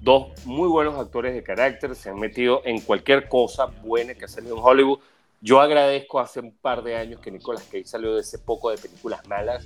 dos 0.00 0.44
muy 0.44 0.68
buenos 0.68 0.98
actores 0.98 1.32
de 1.32 1.44
carácter, 1.44 1.94
se 1.94 2.10
han 2.10 2.18
metido 2.18 2.60
en 2.64 2.80
cualquier 2.80 3.28
cosa 3.28 3.66
buena 3.66 4.14
que 4.14 4.24
ha 4.24 4.28
salido 4.28 4.56
en 4.56 4.62
Hollywood. 4.62 4.98
Yo 5.40 5.60
agradezco 5.60 6.18
hace 6.18 6.40
un 6.40 6.52
par 6.52 6.82
de 6.82 6.96
años 6.96 7.20
que 7.20 7.30
Nicolas 7.30 7.62
Cage 7.64 7.84
salió 7.84 8.14
de 8.14 8.20
ese 8.20 8.38
poco 8.38 8.70
de 8.70 8.78
películas 8.78 9.26
malas. 9.28 9.64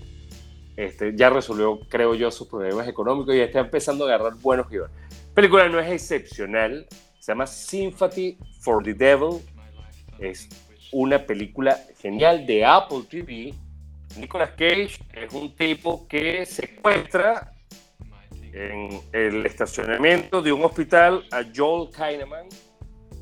Este, 0.77 1.17
ya 1.17 1.31
resolvió, 1.31 1.81
creo 1.89 2.15
yo, 2.15 2.31
sus 2.31 2.49
problemas 2.49 2.87
económicos 2.87 3.35
y 3.35 3.41
está 3.41 3.61
empezando 3.61 4.05
a 4.05 4.09
agarrar 4.09 4.35
buenos 4.35 4.69
guiones. 4.69 4.95
La 5.11 5.35
película 5.35 5.69
no 5.71 5.81
es 5.81 5.91
excepcional, 5.91 6.87
se 7.19 7.33
llama 7.33 7.47
Sympathy 7.47 8.37
for 8.61 8.85
the 8.85 8.93
Devil. 8.93 9.41
Es 10.19 10.49
una 10.93 11.19
película 11.25 11.79
genial 11.99 12.45
de 12.47 12.65
Apple 12.65 13.05
TV. 13.09 13.55
Nicolas 14.19 14.51
Cage 14.51 14.99
es 15.15 15.33
un 15.33 15.55
tipo 15.57 16.07
que 16.09 16.45
secuestra 16.45 17.56
en 18.57 19.01
el 19.13 19.45
estacionamiento 19.45 20.41
de 20.41 20.51
un 20.51 20.65
hospital 20.65 21.25
a 21.31 21.43
Joel 21.55 21.91
Kahneman. 21.91 22.47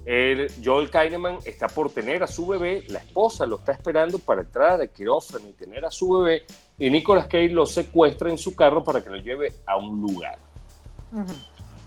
El, 0.06 0.48
Joel 0.62 0.90
Kahneman 0.90 1.38
está 1.44 1.66
por 1.66 1.90
tener 1.90 2.22
a 2.22 2.26
su 2.26 2.46
bebé, 2.46 2.84
la 2.88 3.00
esposa 3.00 3.46
lo 3.46 3.56
está 3.56 3.72
esperando 3.72 4.18
para 4.18 4.42
entrar 4.42 4.80
al 4.80 4.90
quirófano 4.90 5.48
y 5.48 5.52
tener 5.54 5.84
a 5.84 5.90
su 5.90 6.18
bebé, 6.18 6.44
y 6.78 6.90
Nicolas 6.90 7.26
Cage 7.26 7.48
lo 7.48 7.66
secuestra 7.66 8.30
en 8.30 8.38
su 8.38 8.54
carro 8.54 8.84
para 8.84 9.02
que 9.02 9.10
lo 9.10 9.16
lleve 9.16 9.52
a 9.66 9.76
un 9.76 10.00
lugar. 10.00 10.38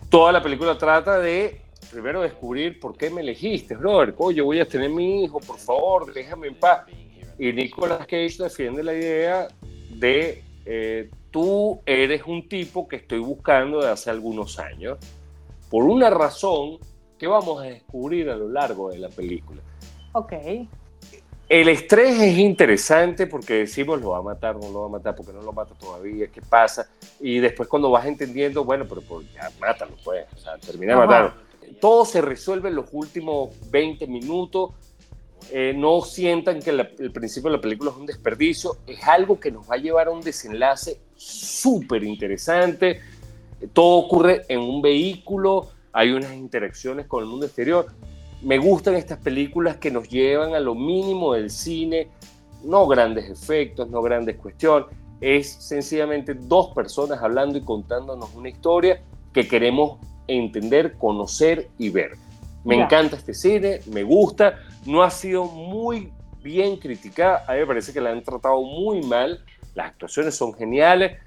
toda 0.10 0.32
la 0.32 0.42
película 0.42 0.78
trata 0.78 1.20
de 1.20 1.62
primero 1.92 2.22
descubrir 2.22 2.80
por 2.80 2.98
qué 2.98 3.10
me 3.10 3.22
elegiste, 3.22 3.76
brother. 3.76 4.14
Oye, 4.18 4.42
voy 4.42 4.60
a 4.60 4.66
tener 4.66 4.90
mi 4.90 5.24
hijo, 5.24 5.40
por 5.40 5.58
favor, 5.58 6.12
déjame 6.12 6.48
en 6.48 6.56
paz. 6.56 6.86
Y 7.40 7.54
Nicolas 7.54 8.00
Cage 8.00 8.36
defiende 8.40 8.84
la 8.84 8.94
idea 8.94 9.48
de 9.92 10.44
eh, 10.66 11.10
tú 11.38 11.84
eres 11.86 12.24
un 12.26 12.50
tipo 12.50 12.88
que 12.88 12.96
estoy 12.96 13.20
buscando 13.20 13.80
de 13.80 13.92
hace 13.92 14.10
algunos 14.10 14.58
años 14.58 14.98
por 15.70 15.84
una 15.84 16.10
razón 16.10 16.80
que 17.16 17.28
vamos 17.28 17.62
a 17.62 17.66
descubrir 17.66 18.32
a 18.32 18.36
lo 18.36 18.50
largo 18.50 18.90
de 18.90 18.98
la 18.98 19.10
película. 19.10 19.62
Ok. 20.14 20.34
El 21.48 21.70
estrés 21.70 22.20
es 22.20 22.40
interesante 22.40 23.28
porque 23.28 23.54
decimos 23.54 24.02
lo 24.02 24.10
va 24.10 24.18
a 24.18 24.22
matar, 24.24 24.56
no 24.56 24.72
lo 24.72 24.80
va 24.80 24.86
a 24.88 24.90
matar, 24.90 25.14
porque 25.16 25.32
no 25.32 25.44
lo 25.44 25.54
mata 25.54 25.76
todavía, 25.76 26.26
qué 26.26 26.42
pasa. 26.42 26.90
Y 27.20 27.38
después 27.38 27.70
cuando 27.70 27.92
vas 27.92 28.08
entendiendo, 28.08 28.64
bueno, 28.64 28.86
pero 28.90 29.02
pues, 29.02 29.32
ya 29.32 29.52
mátalo, 29.60 29.96
pues, 30.04 30.26
o 30.36 30.40
sea, 30.40 30.58
termina 30.58 30.94
de 30.94 31.06
matarlo. 31.06 31.34
Todo 31.80 32.04
se 32.04 32.20
resuelve 32.20 32.70
en 32.70 32.76
los 32.78 32.88
últimos 32.94 33.52
20 33.70 34.08
minutos. 34.08 34.72
Eh, 35.52 35.72
no 35.78 36.02
sientan 36.02 36.64
que 36.64 36.72
el 36.72 37.12
principio 37.12 37.52
de 37.52 37.58
la 37.58 37.62
película 37.62 37.92
es 37.92 37.98
un 37.98 38.08
desperdicio. 38.08 38.78
Es 38.88 39.08
algo 39.08 39.40
que 39.40 39.52
nos 39.52 39.70
va 39.70 39.76
a 39.76 39.78
llevar 39.78 40.08
a 40.08 40.10
un 40.10 40.22
desenlace 40.22 41.00
súper 41.18 42.04
interesante. 42.04 43.02
Todo 43.74 43.98
ocurre 43.98 44.44
en 44.48 44.60
un 44.60 44.82
vehículo, 44.82 45.70
hay 45.92 46.12
unas 46.12 46.34
interacciones 46.34 47.08
con 47.08 47.24
el 47.24 47.30
mundo 47.30 47.46
exterior. 47.46 47.88
Me 48.42 48.60
gustan 48.60 48.96
estas 48.96 49.18
películas 49.18 49.78
que 49.78 49.90
nos 49.90 50.08
llevan 50.08 50.54
a 50.54 50.60
lo 50.60 50.76
mínimo 50.76 51.34
del 51.34 51.50
cine, 51.50 52.10
no 52.64 52.88
grandes 52.88 53.30
efectos, 53.30 53.90
no 53.90 54.02
grandes 54.02 54.38
cuestiones, 54.38 54.88
es 55.20 55.50
sencillamente 55.50 56.36
dos 56.36 56.74
personas 56.76 57.22
hablando 57.22 57.58
y 57.58 57.62
contándonos 57.62 58.34
una 58.36 58.50
historia 58.50 59.02
que 59.34 59.48
queremos 59.48 60.00
entender, 60.28 60.94
conocer 60.98 61.70
y 61.78 61.90
ver. 61.90 62.12
Me 62.64 62.76
encanta 62.82 63.16
este 63.16 63.34
cine, 63.34 63.80
me 63.88 64.04
gusta, 64.04 64.60
no 64.86 65.02
ha 65.02 65.10
sido 65.10 65.46
muy 65.46 66.12
bien 66.44 66.78
criticada, 66.78 67.44
a 67.48 67.54
mí 67.54 67.60
me 67.60 67.66
parece 67.66 67.94
que 67.94 68.02
la 68.02 68.12
han 68.12 68.22
tratado 68.22 68.62
muy 68.62 69.02
mal, 69.02 69.44
las 69.78 69.92
actuaciones 69.92 70.36
son 70.36 70.56
geniales, 70.56 71.20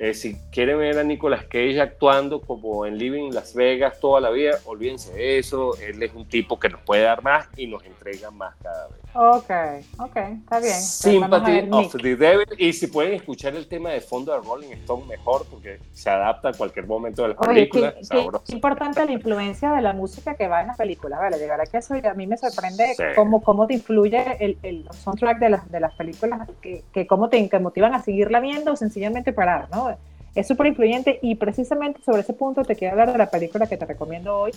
eh, 0.00 0.14
si 0.14 0.36
quieren 0.52 0.78
ver 0.78 0.96
a 0.96 1.02
Nicolas 1.02 1.42
Cage 1.44 1.80
actuando 1.80 2.40
como 2.40 2.86
en 2.86 2.96
Living 2.98 3.32
Las 3.32 3.52
Vegas 3.52 3.98
toda 3.98 4.20
la 4.20 4.30
vida, 4.30 4.52
olvídense 4.64 5.12
de 5.12 5.38
eso. 5.38 5.76
Él 5.80 6.00
es 6.00 6.14
un 6.14 6.28
tipo 6.28 6.58
que 6.60 6.68
nos 6.68 6.80
puede 6.82 7.02
dar 7.02 7.20
más 7.22 7.48
y 7.56 7.66
nos 7.66 7.84
entrega 7.84 8.30
más 8.30 8.54
cada 8.62 8.86
vez. 8.88 9.00
Ok, 9.14 9.50
ok, 9.98 10.16
está 10.16 10.60
bien. 10.60 10.80
Sympathy 10.80 11.68
of 11.72 11.96
the 12.00 12.14
Devil. 12.14 12.46
Y 12.58 12.72
si 12.74 12.86
pueden 12.86 13.14
escuchar 13.14 13.56
el 13.56 13.66
tema 13.66 13.90
de 13.90 14.00
fondo 14.00 14.32
de 14.32 14.38
Rolling 14.38 14.72
Stone, 14.74 15.04
mejor, 15.06 15.44
porque 15.50 15.80
se 15.92 16.10
adapta 16.10 16.50
a 16.50 16.52
cualquier 16.52 16.86
momento 16.86 17.22
de 17.22 17.28
la 17.28 17.36
película. 17.36 17.94
Es 17.98 18.50
importante 18.50 19.04
la 19.04 19.10
influencia 19.10 19.72
de 19.72 19.82
la 19.82 19.94
música 19.94 20.36
que 20.36 20.46
va 20.46 20.60
en 20.60 20.68
las 20.68 20.76
películas, 20.76 21.18
¿vale? 21.18 21.38
De 21.38 21.48
verdad 21.48 21.64
que 21.68 21.78
eso 21.78 21.94
a 21.94 22.14
mí 22.14 22.28
me 22.28 22.36
sorprende 22.36 22.94
cómo, 23.16 23.42
cómo 23.42 23.66
te 23.66 23.74
influye 23.74 24.36
el, 24.38 24.58
el 24.62 24.88
soundtrack 24.92 25.40
de 25.40 25.50
las, 25.50 25.70
de 25.72 25.80
las 25.80 25.94
películas, 25.94 26.48
que, 26.62 26.84
que 26.92 27.06
cómo 27.08 27.28
te 27.28 27.48
que 27.48 27.58
motivan 27.58 27.94
a 27.94 28.02
seguirla 28.02 28.40
viendo 28.40 28.72
o 28.72 28.76
sencillamente 28.76 29.32
parar, 29.32 29.68
¿no? 29.70 29.87
Es 30.34 30.46
súper 30.46 30.66
influyente 30.66 31.18
y 31.22 31.34
precisamente 31.34 32.00
sobre 32.02 32.20
ese 32.20 32.32
punto 32.32 32.64
te 32.64 32.76
quiero 32.76 32.92
hablar 32.92 33.12
de 33.12 33.18
la 33.18 33.30
película 33.30 33.66
que 33.66 33.76
te 33.76 33.86
recomiendo 33.86 34.36
hoy. 34.36 34.52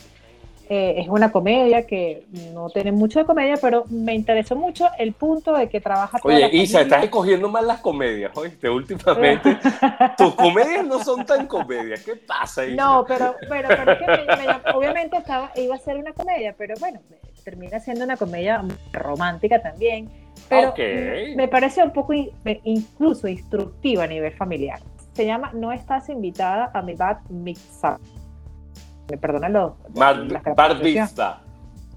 Eh, 0.74 1.02
es 1.02 1.10
una 1.10 1.34
comedia 1.34 1.86
que 1.86 2.28
no 2.54 2.70
tiene 2.70 2.94
mucho 2.94 3.20
de 3.20 3.26
comedia, 3.26 3.58
pero 3.62 3.84
me 3.90 4.14
interesó 4.16 4.56
mucho 4.56 4.88
el 4.98 5.12
punto 5.12 5.52
de 5.54 5.68
que 5.68 5.82
trabaja. 5.82 6.18
Oye, 6.24 6.50
Isa, 6.54 6.80
estás 6.80 7.04
escogiendo 7.04 7.50
mal 7.50 7.68
las 7.68 7.82
comedias, 7.82 8.32
oíste, 8.38 8.70
últimamente. 8.70 9.58
tus 10.18 10.34
comedias 10.36 10.86
no 10.86 11.04
son 11.04 11.26
tan 11.26 11.46
comedias, 11.46 12.04
¿qué 12.06 12.16
pasa? 12.16 12.66
Isa? 12.66 12.82
No, 12.82 13.04
pero, 13.06 13.36
pero, 13.50 13.68
pero 13.68 13.92
es 13.92 13.98
que 13.98 14.72
obviamente 14.74 15.18
estaba, 15.18 15.52
iba 15.58 15.76
a 15.76 15.80
ser 15.80 15.98
una 15.98 16.14
comedia, 16.14 16.56
pero 16.58 16.76
bueno, 16.80 17.02
termina 17.44 17.82
siendo 17.82 18.06
una 18.06 18.16
comedia 18.16 18.64
romántica 18.94 19.62
también. 19.62 20.10
Pero 20.48 20.74
me 21.36 21.50
parece 21.50 21.84
un 21.84 21.92
poco 21.92 22.14
incluso 22.64 23.28
instructiva 23.28 24.06
a 24.06 24.08
nivel 24.08 24.32
familiar 24.32 24.80
se 25.22 25.28
llama 25.28 25.52
No 25.54 25.72
estás 25.72 26.10
invitada 26.10 26.72
a 26.74 26.82
mi 26.82 26.96
bad 26.96 27.20
mitzvah. 27.30 28.00
Me 29.08 29.18
perdonan 29.18 29.54
los. 29.54 29.74
Bad 29.90 30.82
Mitzvah. 30.82 31.44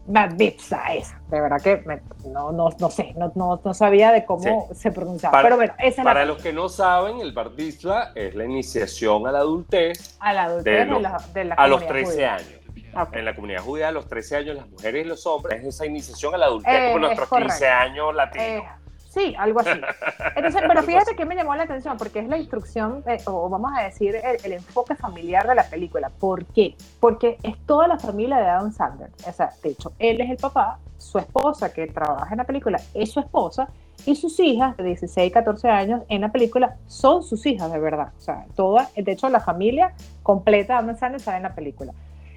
Bad 0.06 0.32
Mitzvah, 0.34 0.94
esa. 0.94 1.22
De 1.30 1.40
verdad 1.40 1.62
que 1.62 1.82
no, 2.26 2.52
no, 2.52 2.68
no 2.78 2.90
sé, 2.90 3.14
no, 3.16 3.32
no, 3.34 3.58
no, 3.64 3.72
sabía 3.72 4.12
de 4.12 4.26
cómo 4.26 4.68
se 4.74 4.92
pronunciaba. 4.92 5.40
pero 5.40 5.56
bueno, 5.56 5.72
esa 5.78 6.02
Para 6.02 6.20
la... 6.20 6.26
los 6.26 6.42
que 6.42 6.52
no 6.52 6.68
saben, 6.68 7.20
el 7.20 7.32
Bad 7.32 7.52
Mitzvah 7.52 8.12
es 8.14 8.34
la 8.34 8.44
iniciación 8.44 9.26
a 9.26 9.32
la 9.32 9.38
adultez. 9.38 10.18
A 10.20 10.34
la 10.34 10.44
adultez 10.44 10.86
de, 10.86 11.00
la, 11.00 11.24
de 11.32 11.54
A 11.56 11.66
los 11.66 11.86
13 11.86 12.26
años. 12.26 12.60
En 13.12 13.24
la 13.24 13.34
comunidad 13.34 13.62
judía, 13.62 13.88
a 13.88 13.92
los 13.92 14.06
13 14.06 14.36
años, 14.36 14.56
las 14.56 14.68
mujeres 14.68 15.06
y 15.06 15.08
los 15.08 15.26
hombres, 15.26 15.62
es 15.62 15.68
esa 15.68 15.86
iniciación 15.86 16.34
a 16.34 16.38
la 16.38 16.46
adultez, 16.46 16.92
como 16.92 17.06
nuestros 17.06 17.30
15 17.30 17.68
años 17.68 18.14
latinos. 18.14 18.46
Eh, 18.46 18.83
Sí, 19.14 19.32
algo 19.38 19.60
así. 19.60 19.70
Entonces, 20.34 20.62
pero 20.68 20.82
fíjate 20.82 21.14
que 21.14 21.24
me 21.24 21.36
llamó 21.36 21.54
la 21.54 21.62
atención, 21.62 21.96
porque 21.96 22.18
es 22.18 22.28
la 22.28 22.36
instrucción, 22.36 23.04
eh, 23.06 23.18
o 23.26 23.48
vamos 23.48 23.70
a 23.76 23.82
decir, 23.84 24.16
el, 24.16 24.52
enfoque 24.52 24.96
familiar 24.96 25.46
de 25.46 25.54
la 25.54 25.64
película. 25.64 26.10
¿Por 26.10 26.44
qué? 26.46 26.74
Porque 26.98 27.38
es 27.44 27.56
toda 27.64 27.86
la 27.86 27.98
familia 27.98 28.38
de 28.38 28.46
Adam 28.46 28.72
Sandler. 28.72 29.10
O 29.26 29.32
sea, 29.32 29.52
de 29.62 29.70
hecho, 29.70 29.92
él 30.00 30.20
es 30.20 30.30
el 30.30 30.36
papá, 30.36 30.80
su 30.98 31.18
esposa 31.18 31.72
que 31.72 31.86
trabaja 31.86 32.32
en 32.32 32.38
la 32.38 32.44
película 32.44 32.80
es 32.92 33.12
su 33.12 33.20
esposa, 33.20 33.68
y 34.06 34.16
sus 34.16 34.38
hijas 34.40 34.76
de 34.76 34.84
16, 34.84 35.32
14 35.32 35.68
años 35.68 36.02
en 36.08 36.20
la 36.20 36.32
película 36.32 36.76
son 36.88 37.22
sus 37.22 37.46
hijas 37.46 37.72
de 37.72 37.78
verdad. 37.78 38.12
O 38.18 38.20
sea, 38.20 38.44
toda, 38.56 38.90
de 38.96 39.12
hecho, 39.12 39.28
la 39.28 39.40
familia 39.40 39.94
completa 40.22 40.74
de 40.74 40.78
Adam 40.80 40.98
Sandler 40.98 41.20
está 41.20 41.36
en 41.36 41.44
la 41.44 41.54
película 41.54 41.92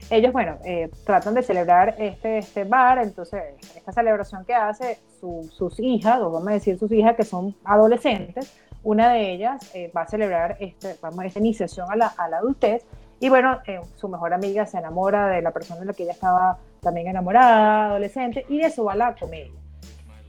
ellos, 0.10 0.32
bueno, 0.32 0.58
eh, 0.64 0.90
tratan 1.06 1.34
de 1.34 1.44
celebrar 1.44 1.96
este, 1.98 2.38
este 2.38 2.64
bar, 2.64 3.00
entonces 3.00 3.44
esta 3.76 3.92
celebración 3.92 4.46
que 4.46 4.54
hace 4.54 5.00
sus 5.20 5.80
hijas, 5.80 6.20
o 6.22 6.32
vamos 6.32 6.48
a 6.48 6.54
decir 6.54 6.78
sus 6.78 6.92
hijas 6.92 7.16
que 7.16 7.24
son 7.24 7.56
adolescentes, 7.64 8.54
una 8.84 9.12
de 9.14 9.32
ellas 9.32 9.76
eh, 9.76 9.92
va 9.96 10.04
a 10.04 10.08
celebrar 10.08 10.58
este, 10.60 10.96
vamos, 11.02 11.26
esta 11.26 11.40
iniciación 11.40 11.92
a 11.92 11.96
la, 11.96 12.08
a 12.08 12.30
la 12.30 12.38
adultez, 12.38 12.86
y 13.20 13.30
bueno, 13.30 13.60
eh, 13.66 13.82
su 13.96 14.08
mejor 14.08 14.34
amiga 14.34 14.66
se 14.66 14.78
enamora 14.78 15.28
de 15.28 15.42
la 15.42 15.52
persona 15.52 15.80
de 15.80 15.88
la 15.88 15.94
que 15.94 16.04
ella 16.04 16.14
estaba 16.14 16.58
también 16.82 17.08
enamorada, 17.08 17.88
adolescente, 17.88 18.46
y 18.48 18.60
de 18.60 18.68
eso 18.68 18.86
va 18.86 18.96
la 18.96 19.16
comedia. 19.16 19.52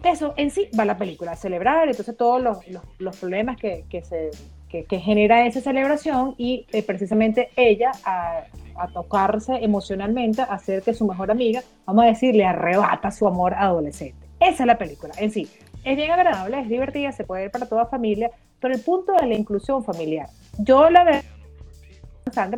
eso 0.03 0.35
en 0.37 0.51
sí 0.51 0.71
va 0.79 0.85
la 0.85 0.97
película, 0.97 1.33
a 1.33 1.37
celebrar, 1.37 1.89
entonces 1.89 2.17
todos 2.17 2.43
los, 2.43 2.67
los, 2.69 2.83
los 2.99 3.17
problemas 3.17 3.59
que, 3.59 3.85
que 3.89 4.03
se 4.03 4.31
que, 4.69 4.85
que, 4.85 4.99
genera 5.01 5.47
esa 5.47 5.61
celebración 5.61 6.35
y 6.37 6.67
precisamente 6.87 7.51
ella 7.57 7.93
a, 8.05 8.45
a 8.79 8.89
tocarse 8.89 9.57
emocionalmente, 9.57 10.43
a 10.43 10.45
hacer 10.45 10.83
que 10.83 10.95
su 10.95 11.07
mejor 11.07 11.31
amiga, 11.31 11.63
vamos 11.87 12.05
a 12.05 12.09
decir, 12.09 12.35
le 12.35 12.45
arrebata 12.45 13.11
su 13.11 13.27
amor 13.27 13.55
adolescente. 13.55 14.27
Esa 14.41 14.63
es 14.63 14.67
la 14.67 14.79
película 14.79 15.13
en 15.19 15.31
sí. 15.31 15.49
Es 15.85 15.97
bien 15.97 16.11
agradable, 16.11 16.61
es 16.61 16.69
divertida, 16.69 17.13
se 17.13 17.25
puede 17.25 17.43
ver 17.43 17.51
para 17.51 17.67
toda 17.67 17.87
familia, 17.87 18.31
pero 18.61 18.75
el 18.75 18.81
punto 18.81 19.13
de 19.13 19.27
la 19.27 19.35
inclusión 19.35 19.85
familiar. 19.85 20.29
Yo 20.59 20.91
la 20.91 21.05
veo 21.05 21.23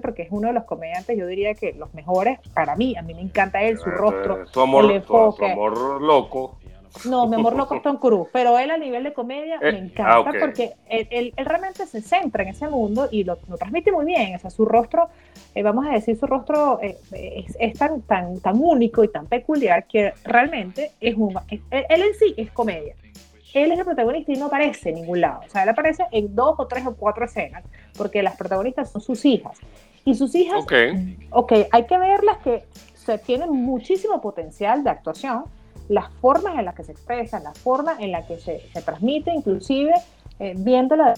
porque 0.03 0.23
es 0.23 0.29
uno 0.31 0.49
de 0.49 0.55
los 0.55 0.65
comediantes, 0.65 1.17
yo 1.17 1.27
diría 1.27 1.55
que 1.55 1.73
los 1.75 1.93
mejores 1.95 2.39
para 2.55 2.77
mí, 2.77 2.97
a 2.97 3.03
mí 3.03 3.15
me 3.15 3.21
encanta 3.21 3.63
él, 3.63 3.79
su 3.79 3.91
rostro, 3.91 4.45
tu 4.53 4.61
amor, 4.61 4.85
el 4.85 4.91
enfoque. 4.93 5.47
Tu, 5.47 5.53
amor 5.53 6.03
loco. 6.03 6.59
No, 7.05 7.27
mi 7.27 7.37
amor 7.37 7.57
loco 7.57 7.75
es 7.75 7.83
Tom 7.83 7.97
Cruise, 7.99 8.29
pero 8.33 8.59
él 8.59 8.71
a 8.71 8.77
nivel 8.77 9.05
de 9.05 9.13
comedia 9.13 9.59
me 9.61 9.71
eh, 9.71 9.79
encanta 9.79 10.31
ah, 10.31 10.33
porque 10.39 10.73
él, 10.89 11.33
realmente 11.37 11.87
se 11.87 12.03
centra 12.03 12.43
en 12.43 12.51
ese 12.51 12.69
mundo 12.69 13.09
y 13.11 13.25
lo, 13.25 13.37
transmite 13.37 13.93
muy 13.93 14.07
bien. 14.07 14.35
O 14.35 14.39
sea, 14.39 14.51
su 14.51 14.65
rostro, 14.65 15.09
eh, 15.55 15.63
vamos 15.63 15.87
a 15.87 15.93
decir, 15.93 16.19
su 16.19 16.27
rostro 16.27 16.81
eh, 16.83 16.99
es, 17.59 17.79
tan, 17.79 18.03
tan, 18.03 18.41
tan 18.41 18.59
único 18.61 19.05
y 19.05 19.09
tan 19.09 19.27
peculiar 19.27 19.87
que 19.87 20.13
realmente 20.25 20.93
es 21.01 21.15
un. 21.17 21.35
él 21.49 22.03
en 22.03 22.15
sí 22.19 22.35
es 22.37 22.51
comedia. 22.51 22.95
Él 23.53 23.73
es 23.73 23.79
el 23.79 23.85
protagonista 23.85 24.33
y 24.33 24.37
no 24.37 24.47
aparece 24.47 24.91
en 24.91 24.97
ningún 24.97 25.21
lado. 25.21 25.41
O 25.47 25.51
sea, 25.51 25.65
él 25.65 25.69
aparece 25.69 26.05
en 26.13 26.35
dos 26.35 26.55
o 26.59 26.67
tres 26.67 26.87
o 26.87 26.95
cuatro 26.95 27.25
escenas 27.25 27.65
porque 27.97 28.23
las 28.23 28.37
protagonistas 28.37 28.91
son 28.91 29.01
sus 29.01 29.25
hijas. 29.25 29.59
Y 30.05 30.15
sus 30.15 30.35
hijas, 30.35 30.63
ok, 30.63 30.73
okay 31.31 31.67
hay 31.71 31.85
que 31.85 31.99
verlas 31.99 32.39
que 32.39 32.65
se 32.95 33.19
tienen 33.19 33.51
muchísimo 33.51 34.21
potencial 34.21 34.83
de 34.83 34.91
actuación 34.91 35.45
las 35.91 36.09
formas 36.21 36.57
en 36.57 36.65
las 36.65 36.77
que 36.77 36.85
se 36.85 36.93
expresan, 36.93 37.43
la 37.43 37.53
forma 37.53 37.97
en 37.99 38.13
la 38.13 38.25
que 38.25 38.39
se, 38.39 38.61
se 38.73 38.81
transmite, 38.81 39.33
inclusive 39.33 39.93
eh, 40.39 40.55
viéndola 40.57 41.15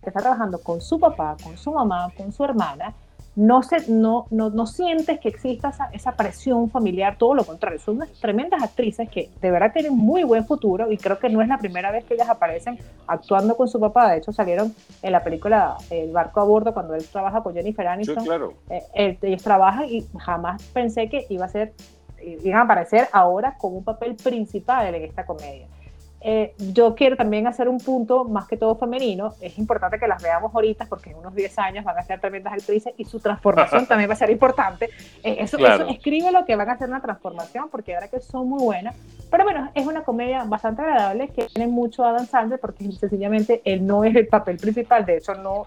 que 0.00 0.10
está 0.10 0.20
trabajando 0.20 0.62
con 0.62 0.80
su 0.80 1.00
papá, 1.00 1.36
con 1.42 1.56
su 1.58 1.72
mamá, 1.72 2.12
con 2.16 2.30
su 2.30 2.44
hermana, 2.44 2.94
no, 3.34 3.64
se, 3.64 3.90
no, 3.90 4.26
no, 4.30 4.50
no 4.50 4.68
sientes 4.68 5.18
que 5.18 5.28
exista 5.28 5.70
esa, 5.70 5.86
esa, 5.92 6.12
presión 6.12 6.70
familiar, 6.70 7.16
todo 7.18 7.34
lo 7.34 7.42
contrario, 7.42 7.80
son 7.80 7.96
unas 7.96 8.12
tremendas 8.20 8.62
actrices 8.62 9.08
que 9.10 9.28
de 9.40 9.50
verdad 9.50 9.72
tienen 9.72 9.96
muy 9.96 10.22
buen 10.22 10.46
futuro 10.46 10.92
y 10.92 10.96
creo 10.96 11.18
que 11.18 11.28
no 11.28 11.42
es 11.42 11.48
la 11.48 11.58
primera 11.58 11.90
vez 11.90 12.04
que 12.04 12.14
ellas 12.14 12.28
aparecen 12.28 12.78
actuando 13.08 13.56
con 13.56 13.66
su 13.66 13.80
papá, 13.80 14.12
de 14.12 14.18
hecho 14.18 14.32
salieron 14.32 14.72
en 15.02 15.10
la 15.10 15.24
película 15.24 15.76
El 15.90 16.12
barco 16.12 16.40
a 16.40 16.44
bordo 16.44 16.72
cuando 16.72 16.94
él 16.94 17.04
trabaja 17.10 17.42
con 17.42 17.54
Jennifer 17.54 17.88
Aniston, 17.88 18.20
sí, 18.20 18.24
claro. 18.24 18.54
eh, 18.70 19.18
ellos 19.20 19.42
trabajan 19.42 19.86
y 19.88 20.06
jamás 20.16 20.62
pensé 20.72 21.08
que 21.08 21.26
iba 21.28 21.46
a 21.46 21.48
ser 21.48 21.72
iban 22.24 22.60
a 22.60 22.62
aparecer 22.62 23.08
ahora 23.12 23.56
con 23.56 23.74
un 23.76 23.84
papel 23.84 24.16
principal 24.16 24.94
en 24.94 25.02
esta 25.04 25.24
comedia. 25.24 25.66
Eh, 26.26 26.54
yo 26.72 26.94
quiero 26.94 27.18
también 27.18 27.46
hacer 27.46 27.68
un 27.68 27.78
punto 27.78 28.24
más 28.24 28.48
que 28.48 28.56
todo 28.56 28.76
femenino. 28.76 29.34
Es 29.42 29.58
importante 29.58 29.98
que 29.98 30.08
las 30.08 30.22
veamos 30.22 30.54
ahorita 30.54 30.86
porque 30.86 31.10
en 31.10 31.16
unos 31.16 31.34
10 31.34 31.58
años 31.58 31.84
van 31.84 31.98
a 31.98 32.02
ser 32.02 32.18
tremendas 32.18 32.54
actrices 32.54 32.94
y 32.96 33.04
su 33.04 33.20
transformación 33.20 33.84
también 33.88 34.08
va 34.08 34.14
a 34.14 34.16
ser 34.16 34.30
importante. 34.30 34.86
Eh, 35.22 35.36
eso, 35.40 35.58
eso, 35.58 35.86
escribe 35.86 36.32
lo 36.32 36.46
que 36.46 36.56
van 36.56 36.70
a 36.70 36.72
hacer 36.72 36.88
una 36.88 37.02
transformación 37.02 37.68
porque 37.68 37.94
ahora 37.94 38.08
que 38.08 38.20
son 38.20 38.48
muy 38.48 38.64
buenas. 38.64 38.96
Pero 39.30 39.44
bueno, 39.44 39.70
es 39.74 39.86
una 39.86 40.02
comedia 40.02 40.44
bastante 40.44 40.80
agradable 40.80 41.28
que 41.28 41.44
tiene 41.44 41.70
mucho 41.70 42.02
Adam 42.06 42.26
Sandler 42.26 42.58
porque 42.58 42.90
sencillamente 42.92 43.60
él 43.66 43.86
no 43.86 44.02
es 44.02 44.16
el 44.16 44.26
papel 44.26 44.56
principal. 44.56 45.04
De 45.04 45.18
hecho, 45.18 45.34
no 45.34 45.66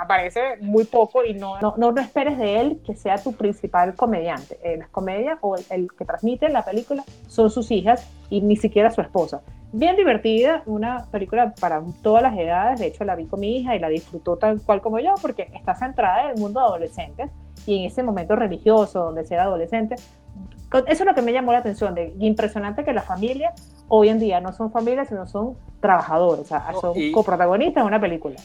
aparece 0.00 0.56
muy 0.60 0.84
poco 0.84 1.24
y 1.24 1.34
no, 1.34 1.60
no, 1.60 1.74
no, 1.76 2.00
esperes 2.00 2.38
de 2.38 2.60
él 2.60 2.80
que 2.84 2.96
sea 2.96 3.22
tu 3.22 3.34
principal 3.34 3.94
comediante. 3.94 4.58
En 4.64 4.80
las 4.80 4.88
comedias 4.88 5.38
o 5.42 5.54
el, 5.70 5.88
que 5.96 6.04
transmite 6.04 6.48
la 6.48 6.64
película 6.64 7.04
son 7.28 7.50
sus 7.50 7.70
hijas 7.70 8.08
y 8.30 8.40
ni 8.40 8.56
siquiera 8.56 8.90
su 8.90 9.00
esposa. 9.00 9.42
Bien 9.74 9.96
divertida, 9.96 10.62
una 10.66 11.06
película 11.10 11.54
para 11.58 11.82
todas 12.02 12.22
las 12.22 12.36
edades, 12.36 12.78
de 12.78 12.88
hecho 12.88 13.04
la 13.04 13.16
vi 13.16 13.24
con 13.24 13.40
mi 13.40 13.56
hija 13.56 13.74
y 13.74 13.78
la 13.78 13.88
disfrutó 13.88 14.36
tal 14.36 14.60
cual 14.60 14.82
como 14.82 14.98
yo 14.98 15.14
porque 15.22 15.48
está 15.54 15.74
centrada 15.74 16.24
en 16.24 16.30
el 16.32 16.38
mundo 16.38 16.60
de 16.60 16.66
adolescentes 16.66 17.30
y 17.64 17.78
en 17.78 17.84
ese 17.86 18.02
momento 18.02 18.36
religioso 18.36 19.04
donde 19.04 19.24
ser 19.24 19.40
adolescente. 19.40 19.94
Eso 19.94 20.84
es 20.86 21.04
lo 21.04 21.14
que 21.14 21.22
me 21.22 21.32
llamó 21.32 21.52
la 21.52 21.58
atención, 21.58 21.94
de 21.94 22.14
impresionante 22.18 22.84
que 22.84 22.92
las 22.92 23.06
familias 23.06 23.54
hoy 23.88 24.10
en 24.10 24.18
día 24.18 24.40
no 24.42 24.52
son 24.52 24.70
familias, 24.70 25.08
sino 25.08 25.26
son 25.26 25.56
trabajadores, 25.80 26.44
o 26.44 26.48
sea, 26.48 26.72
son 26.78 26.94
coprotagonistas 27.12 27.82
de 27.82 27.86
una 27.86 28.00
película. 28.00 28.36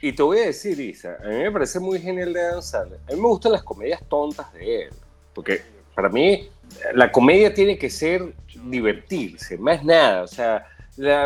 Y 0.00 0.12
te 0.12 0.22
voy 0.22 0.38
a 0.38 0.46
decir, 0.46 0.78
Isa, 0.78 1.16
a 1.24 1.28
mí 1.28 1.36
me 1.36 1.50
parece 1.50 1.80
muy 1.80 1.98
genial 1.98 2.32
de 2.32 2.40
Adam 2.40 2.62
Sandler. 2.62 3.00
A 3.08 3.12
mí 3.12 3.20
me 3.20 3.26
gustan 3.28 3.52
las 3.52 3.62
comedias 3.62 4.00
tontas 4.08 4.52
de 4.52 4.82
él, 4.82 4.90
porque 5.34 5.62
para 5.94 6.08
mí 6.08 6.48
la 6.94 7.10
comedia 7.10 7.52
tiene 7.52 7.78
que 7.78 7.90
ser 7.90 8.34
divertirse, 8.64 9.56
más 9.58 9.84
nada. 9.84 10.22
O 10.22 10.26
sea, 10.26 10.66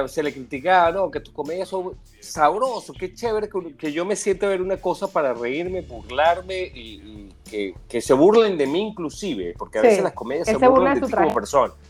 se 0.09 0.23
le 0.23 0.33
criticaba, 0.33 0.91
no, 0.93 1.11
que 1.11 1.21
tus 1.21 1.33
comedias 1.33 1.69
son 1.69 1.95
sabrosos, 2.21 2.97
qué 2.99 3.15
chévere 3.15 3.49
que, 3.79 3.93
yo 3.93 4.05
me 4.05 4.17
siento 4.17 4.47
a 4.47 4.49
ver 4.51 4.61
una 4.61 4.77
cosa 4.77 5.07
para 5.07 5.33
reírme, 5.33 5.81
burlarme 5.83 6.71
y, 6.75 7.29
que, 7.49 7.75
que, 7.89 8.01
se 8.01 8.13
burlen 8.13 8.59
de 8.59 8.67
mí 8.67 8.81
inclusive, 8.89 9.55
porque 9.57 9.79
a 9.79 9.83
veces 9.83 10.03
las 10.03 10.13
comedias 10.13 10.49
se, 10.49 10.57
burlan 10.57 11.01
de 11.01 11.07
ti 11.07 11.13
como 11.13 11.33
persona. 11.33 11.73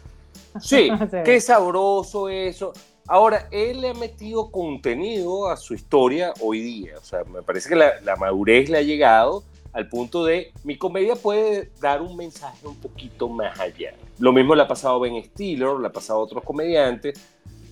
Sí, 0.60 0.90
qué 1.24 1.40
sabroso 1.40 2.28
eso. 2.28 2.72
Ahora, 3.06 3.48
él 3.50 3.80
le 3.80 3.90
ha 3.90 3.94
metido 3.94 4.50
contenido 4.50 5.48
a 5.48 5.56
su 5.56 5.74
historia 5.74 6.32
hoy 6.40 6.60
día. 6.60 6.94
O 6.98 7.04
sea, 7.04 7.24
me 7.24 7.42
parece 7.42 7.68
que 7.68 7.76
la, 7.76 8.16
madurez 8.16 8.68
le 8.68 8.78
ha 8.78 8.82
llegado 8.82 9.42
al 9.72 9.88
punto 9.88 10.24
de 10.24 10.52
mi 10.64 10.76
comedia 10.76 11.14
puede 11.14 11.70
dar 11.80 12.02
un 12.02 12.16
mensaje 12.16 12.66
un 12.66 12.76
poquito 12.76 13.28
más 13.28 13.58
allá. 13.60 13.94
Lo 14.18 14.32
mismo 14.32 14.54
le 14.54 14.62
ha 14.62 14.68
pasado 14.68 14.96
a 14.96 14.98
Ben 14.98 15.22
Stiller, 15.24 15.74
le 15.80 15.86
ha 15.86 15.92
pasado 15.92 16.20
a 16.20 16.22
otros 16.22 16.42
comediantes. 16.44 17.20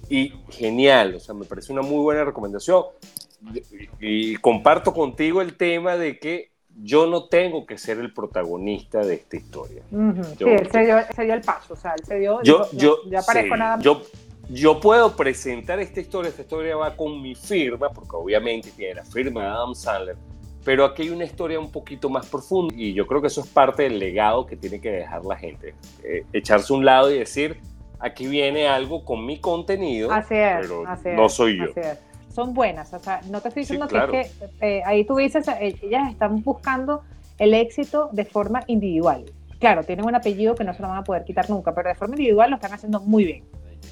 Y 0.08 0.32
genial, 0.50 1.14
o 1.14 1.20
sea, 1.20 1.34
me 1.34 1.44
parece 1.44 1.72
una 1.72 1.82
muy 1.82 2.02
buena 2.02 2.24
recomendación. 2.24 2.84
Y, 4.00 4.36
comparto 4.36 4.92
contigo 4.92 5.40
el 5.40 5.56
tema 5.56 5.96
de 5.96 6.18
que 6.18 6.50
yo 6.80 7.06
no 7.06 7.24
tengo 7.24 7.66
que 7.66 7.78
ser 7.78 7.98
el 7.98 8.12
protagonista 8.12 9.00
de 9.00 9.14
esta 9.14 9.36
historia. 9.36 9.82
sí, 9.90 10.44
él 10.44 10.68
se, 10.70 10.84
dio, 10.84 11.34
el 11.34 11.40
paso, 11.40 11.74
o 11.74 11.76
sea, 11.76 11.94
él 11.94 12.04
se 12.04 12.18
dio, 12.18 12.42
yo, 12.42 12.68
yo, 12.72 12.98
ya, 13.08 13.20
nada 13.56 13.78
Yo, 13.80 14.02
yo 14.48 14.80
puedo 14.80 15.14
presentar 15.14 15.80
esta 15.80 16.00
historia, 16.00 16.30
esta 16.30 16.42
historia 16.42 16.76
va 16.76 16.96
con 16.96 17.20
mi 17.20 17.34
firma, 17.34 17.90
porque 17.90 18.16
obviamente 18.16 18.70
tiene 18.70 18.94
la 18.94 19.04
firma 19.04 19.42
de 19.42 19.46
Adam 19.48 19.74
Sandler, 19.74 20.16
pero 20.64 20.84
aquí 20.84 21.02
hay 21.02 21.10
una 21.10 21.24
historia 21.24 21.58
un 21.58 21.70
poquito 21.70 22.08
más 22.08 22.26
profunda 22.26 22.74
y 22.76 22.92
yo 22.92 23.06
creo 23.06 23.20
que 23.20 23.28
eso 23.28 23.40
es 23.40 23.46
parte 23.46 23.84
del 23.84 23.98
legado 23.98 24.46
que 24.46 24.56
tiene 24.56 24.80
que 24.80 24.90
dejar 24.90 25.24
la 25.24 25.36
gente. 25.36 25.74
Eh, 26.04 26.24
echarse 26.32 26.72
un 26.72 26.84
lado 26.84 27.10
y 27.10 27.18
decir, 27.18 27.60
aquí 27.98 28.26
viene 28.26 28.68
algo 28.68 29.04
con 29.04 29.24
mi 29.24 29.38
contenido, 29.38 30.10
pero 30.28 30.84
no 31.16 31.28
soy 31.28 31.58
yo. 31.58 31.66
Son 32.34 32.54
buenas, 32.54 32.92
o 32.94 32.98
sea, 32.98 33.20
no 33.30 33.40
te 33.40 33.48
estoy 33.48 33.62
diciendo 33.62 33.88
que, 33.88 34.30
eh, 34.60 34.82
ahí 34.84 35.04
tú 35.04 35.16
dices, 35.16 35.48
eh, 35.48 35.76
ellas 35.82 36.10
están 36.10 36.42
buscando 36.42 37.02
el 37.38 37.54
éxito 37.54 38.10
de 38.12 38.24
forma 38.24 38.62
individual. 38.68 39.24
Claro, 39.58 39.82
tienen 39.82 40.06
un 40.06 40.14
apellido 40.14 40.54
que 40.54 40.62
no 40.62 40.72
se 40.72 40.82
lo 40.82 40.88
van 40.88 40.98
a 40.98 41.04
poder 41.04 41.24
quitar 41.24 41.50
nunca, 41.50 41.74
pero 41.74 41.88
de 41.88 41.96
forma 41.96 42.14
individual 42.14 42.50
lo 42.50 42.56
están 42.56 42.72
haciendo 42.72 43.00
muy 43.00 43.24
bien. 43.24 43.44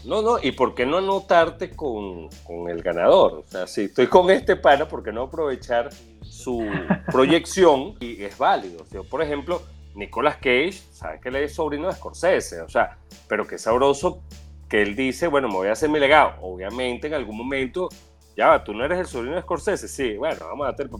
No, 0.04 0.22
no, 0.22 0.38
y 0.40 0.52
por 0.52 0.74
qué 0.74 0.86
no 0.86 0.98
anotarte 0.98 1.70
con, 1.70 2.28
con, 2.44 2.70
el 2.70 2.82
ganador. 2.82 3.44
O 3.46 3.50
sea, 3.50 3.66
si 3.66 3.82
estoy 3.82 4.06
con 4.06 4.30
este 4.30 4.54
pana, 4.54 4.86
¿por 4.86 5.02
qué 5.02 5.12
no 5.12 5.22
aprovechar 5.22 5.90
su 6.20 6.64
proyección? 7.10 7.94
Y 7.98 8.22
es 8.22 8.38
válido. 8.38 8.82
O 8.82 8.86
sea, 8.86 9.02
por 9.02 9.22
ejemplo, 9.22 9.62
Nicolas 9.96 10.36
Cage, 10.36 10.72
sabe 10.92 11.20
que 11.20 11.30
él 11.30 11.36
es 11.36 11.54
sobrino 11.54 11.88
de 11.88 11.94
Scorsese, 11.94 12.60
o 12.60 12.68
sea, 12.68 12.98
pero 13.28 13.46
qué 13.46 13.58
sabroso 13.58 14.22
que 14.68 14.82
él 14.82 14.94
dice, 14.94 15.26
bueno, 15.26 15.48
me 15.48 15.54
voy 15.54 15.68
a 15.68 15.72
hacer 15.72 15.88
mi 15.88 15.98
legado. 15.98 16.34
Obviamente, 16.42 17.06
en 17.06 17.14
algún 17.14 17.36
momento, 17.36 17.88
ya 18.36 18.48
va, 18.48 18.62
tú 18.62 18.74
no 18.74 18.84
eres 18.84 18.98
el 18.98 19.06
sobrino 19.06 19.36
de 19.36 19.42
Scorsese, 19.42 19.88
sí, 19.88 20.16
bueno, 20.16 20.46
vamos 20.46 20.66
a 20.66 20.70
hacer 20.70 20.90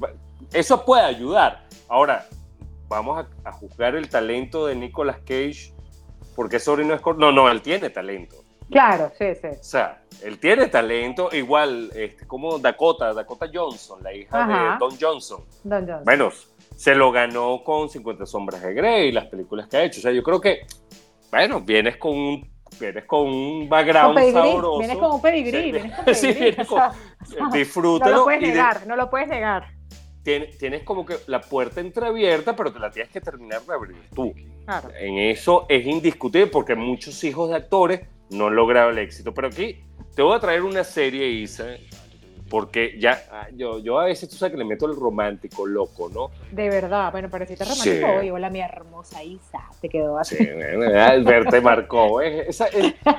Eso 0.53 0.85
puede 0.85 1.03
ayudar. 1.03 1.65
Ahora, 1.89 2.27
vamos 2.89 3.25
a, 3.45 3.49
a 3.49 3.53
juzgar 3.53 3.95
el 3.95 4.09
talento 4.09 4.67
de 4.67 4.75
Nicolas 4.75 5.19
Cage 5.19 5.75
porque 6.35 6.57
es 6.57 6.65
sobrino 6.65 6.93
de 6.93 6.99
Scorsese. 6.99 7.21
No, 7.21 7.33
no, 7.33 7.51
él 7.51 7.61
tiene 7.61 7.91
talento. 7.91 8.37
Claro, 8.71 9.13
sí, 9.17 9.27
sí. 9.41 9.49
O 9.49 9.63
sea, 9.63 10.03
él 10.23 10.39
tiene 10.39 10.67
talento, 10.67 11.29
igual 11.33 11.91
este, 11.95 12.27
como 12.27 12.59
Dakota, 12.59 13.13
Dakota 13.13 13.47
Johnson, 13.53 14.03
la 14.03 14.13
hija 14.13 14.47
de 14.47 14.79
Don 14.79 14.97
Johnson. 15.01 15.45
Don 15.63 15.87
Johnson. 15.87 16.05
Bueno, 16.05 16.31
se 16.77 16.95
lo 16.95 17.11
ganó 17.11 17.65
con 17.65 17.89
50 17.89 18.27
sombras 18.27 18.63
de 18.63 18.75
Grey, 18.75 19.11
las 19.11 19.27
películas 19.27 19.67
que 19.67 19.79
ha 19.79 19.85
hecho. 19.85 19.99
O 19.99 20.03
sea, 20.03 20.13
yo 20.13 20.23
creo 20.23 20.41
que, 20.41 20.67
bueno, 21.31 21.63
vienes 21.63 21.97
con 21.97 22.13
un, 22.13 22.51
vienes 22.79 23.05
con 23.07 23.27
un 23.27 23.69
background 23.69 24.19
sabroso. 24.33 24.79
Vienes 24.79 24.99
con 24.99 25.15
un 25.15 25.23
pedigrí, 25.23 25.73
vienes 25.73 25.95
con 25.95 26.05
pedigrí. 26.05 26.33
sí, 26.35 26.39
vienes 26.39 26.69
con, 26.69 26.83
disfrútalo. 27.53 28.11
No 28.11 28.19
lo 28.19 28.25
puedes 28.25 28.41
negar, 28.43 28.87
no 28.87 28.97
lo 28.97 29.11
puedes 29.11 29.29
negar. 29.29 29.75
Tienes, 30.23 30.59
tienes, 30.59 30.83
como 30.83 31.07
que 31.07 31.17
la 31.29 31.41
puerta 31.41 31.81
entreabierta, 31.81 32.55
pero 32.55 32.73
te 32.73 32.79
la 32.79 32.91
tienes 32.91 33.11
que 33.13 33.21
terminar 33.21 33.63
de 33.63 33.73
abrir 33.73 33.97
tú. 34.15 34.35
Claro. 34.65 34.91
En 34.99 35.19
eso 35.19 35.67
es 35.69 35.87
indiscutible 35.87 36.49
porque 36.49 36.75
muchos 36.75 37.23
hijos 37.25 37.49
de 37.49 37.57
actores 37.57 38.01
no 38.31 38.49
han 38.49 38.57
logrado 38.57 38.91
el 38.91 38.99
éxito. 38.99 39.33
Pero 39.33 39.47
aquí 39.47 39.85
te 40.15 40.23
voy 40.23 40.37
a 40.37 40.41
traer 40.41 40.63
una 40.63 40.83
serie, 40.83 41.29
Isa, 41.29 41.77
porque 42.49 42.97
ya, 42.99 43.23
ah, 43.31 43.49
yo, 43.55 43.79
yo 43.81 43.99
a 43.99 44.05
veces 44.05 44.29
tú 44.29 44.37
sabes 44.37 44.53
que 44.53 44.59
le 44.59 44.65
meto 44.65 44.87
el 44.87 44.95
romántico 44.95 45.67
loco, 45.67 46.09
¿no? 46.09 46.31
De 46.53 46.69
verdad, 46.69 47.11
bueno, 47.11 47.29
pareciste 47.29 47.65
romántico 47.65 48.21
hoy. 48.21 48.31
Hola, 48.31 48.51
mi 48.51 48.61
hermosa 48.61 49.23
Isa, 49.23 49.69
te 49.81 49.89
quedó 49.89 50.19
así. 50.19 50.37
Sí, 50.37 50.49
Albert 50.49 51.51
te 51.51 51.61
marcó. 51.61 52.23
¿eh? 52.23 52.49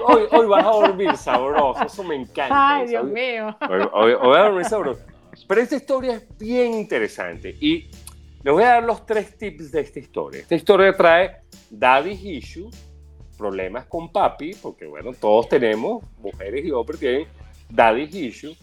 hoy, 0.06 0.24
hoy, 0.32 0.48
vas 0.48 0.66
a 0.66 0.70
dormir 0.70 1.18
sabroso, 1.18 1.86
eso 1.86 2.04
me 2.04 2.16
encanta. 2.16 2.78
Ay, 2.78 2.88
Dios 2.88 3.06
mío. 3.06 3.56
Hoy, 3.94 4.14
vas 4.14 4.38
a 4.38 4.44
dormir 4.44 4.66
sabroso. 4.66 5.02
Pero 5.48 5.62
esta 5.62 5.76
historia 5.76 6.14
es 6.14 6.38
bien 6.38 6.74
interesante 6.74 7.56
y 7.60 7.90
les 8.44 8.54
voy 8.54 8.64
a 8.64 8.68
dar 8.68 8.84
los 8.84 9.06
tres 9.06 9.38
tips 9.38 9.72
de 9.72 9.82
esta 9.82 10.00
historia. 10.00 10.42
Esta 10.42 10.56
historia 10.56 10.94
trae 10.94 11.42
Daddy 11.70 12.12
Issue, 12.12 12.70
problemas 13.38 13.86
con 13.86 14.12
papi, 14.12 14.56
porque 14.62 14.86
bueno, 14.86 15.12
todos 15.14 15.50
tenemos, 15.50 16.04
mujeres 16.18 16.66
y 16.66 16.72
hombres 16.72 17.00
tienen 17.00 17.28
daddy 17.70 18.04
issues. 18.12 18.58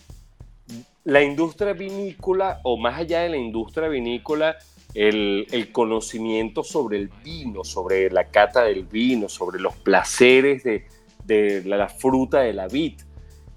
La 1.05 1.23
industria 1.23 1.75
vinícola, 1.75 2.61
o 2.63 2.77
más 2.77 2.99
allá 2.99 3.21
de 3.21 3.29
la 3.29 3.37
industria 3.37 3.89
vinícola, 3.89 4.57
el, 4.95 5.47
el, 5.51 5.73
conocimiento 5.73 6.63
sobre 6.63 6.97
el 6.99 7.11
vino, 7.23 7.65
sobre 7.65 8.11
la 8.11 8.25
cata 8.31 8.65
del 8.65 8.85
vino, 8.85 9.29
sobre 9.29 9.61
los 9.61 9.75
placeres 9.77 10.63
de, 10.63 10.87
de 11.25 11.63
la, 11.65 11.89
fruta 11.89 12.41
de 12.41 12.53
la 12.53 12.69
vid. 12.69 13.01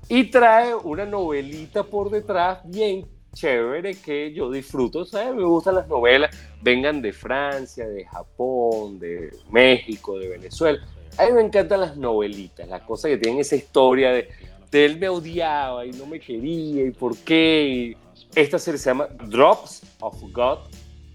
Y 0.09 0.25
trae 0.25 0.73
una 0.73 1.05
novelita 1.05 1.83
por 1.83 2.09
detrás 2.09 2.59
bien 2.65 3.05
chévere 3.33 3.95
que 3.95 4.33
yo 4.33 4.49
disfruto, 4.49 5.05
¿sabes? 5.05 5.35
Me 5.35 5.43
gustan 5.43 5.75
las 5.75 5.87
novelas, 5.87 6.35
vengan 6.61 7.01
de 7.01 7.13
Francia, 7.13 7.87
de 7.87 8.05
Japón, 8.05 8.99
de 8.99 9.31
México, 9.51 10.17
de 10.17 10.29
Venezuela. 10.29 10.79
A 11.17 11.25
mí 11.25 11.33
me 11.33 11.41
encantan 11.41 11.81
las 11.81 11.97
novelitas, 11.97 12.67
las 12.67 12.81
cosas 12.81 13.11
que 13.11 13.17
tienen 13.17 13.39
esa 13.39 13.55
historia 13.55 14.11
de, 14.11 14.29
él 14.71 14.99
me 14.99 15.09
odiaba 15.09 15.85
y 15.85 15.91
no 15.91 16.05
me 16.05 16.19
quería 16.19 16.85
y 16.85 16.91
por 16.91 17.17
qué. 17.17 17.95
esta 18.35 18.59
serie 18.59 18.77
se 18.77 18.89
llama 18.89 19.07
Drops 19.27 19.83
of 20.01 20.21
God 20.31 20.59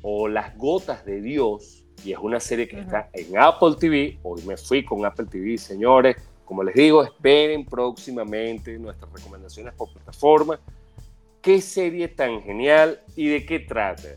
o 0.03 0.29
Las 0.29 0.57
Gotas 0.57 1.05
de 1.05 1.21
Dios 1.21 1.85
y 2.05 2.13
es 2.13 2.19
una 2.19 2.41
serie 2.41 2.67
que 2.67 2.81
está 2.81 3.09
en 3.13 3.39
Apple 3.39 3.75
TV. 3.79 4.19
Hoy 4.23 4.43
me 4.43 4.57
fui 4.57 4.85
con 4.85 5.05
Apple 5.05 5.27
TV, 5.27 5.57
señores. 5.57 6.17
Como 6.45 6.65
les 6.65 6.75
digo, 6.75 7.03
esperen 7.03 7.65
próximamente 7.65 8.79
nuestras 8.79 9.13
recomendaciones 9.13 9.73
por 9.75 9.93
plataforma. 9.93 10.59
¿Qué 11.41 11.61
serie 11.61 12.09
tan 12.09 12.43
genial 12.43 13.01
y 13.17 13.29
de 13.29 13.47
qué 13.47 13.61
trata? 13.61 14.09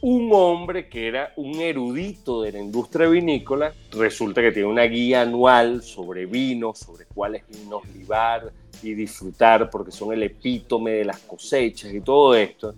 Un 0.00 0.30
hombre 0.32 0.88
que 0.88 1.08
era 1.08 1.32
un 1.36 1.60
erudito 1.60 2.42
de 2.42 2.52
la 2.52 2.60
industria 2.60 3.08
vinícola, 3.08 3.74
resulta 3.90 4.40
que 4.40 4.52
tiene 4.52 4.68
una 4.68 4.84
guía 4.84 5.22
anual 5.22 5.82
sobre 5.82 6.26
vinos, 6.26 6.78
sobre 6.78 7.06
cuáles 7.06 7.42
vinos 7.48 7.82
libar 7.94 8.52
y 8.82 8.94
disfrutar, 8.94 9.68
porque 9.70 9.90
son 9.90 10.12
el 10.12 10.22
epítome 10.22 10.92
de 10.92 11.04
las 11.04 11.18
cosechas 11.20 11.92
y 11.92 12.00
todo 12.00 12.36
esto, 12.36 12.74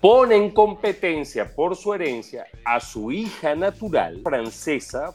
pone 0.00 0.34
en 0.34 0.50
competencia 0.50 1.54
por 1.54 1.76
su 1.76 1.94
herencia 1.94 2.46
a 2.64 2.80
su 2.80 3.12
hija 3.12 3.54
natural, 3.54 4.20
francesa, 4.22 5.14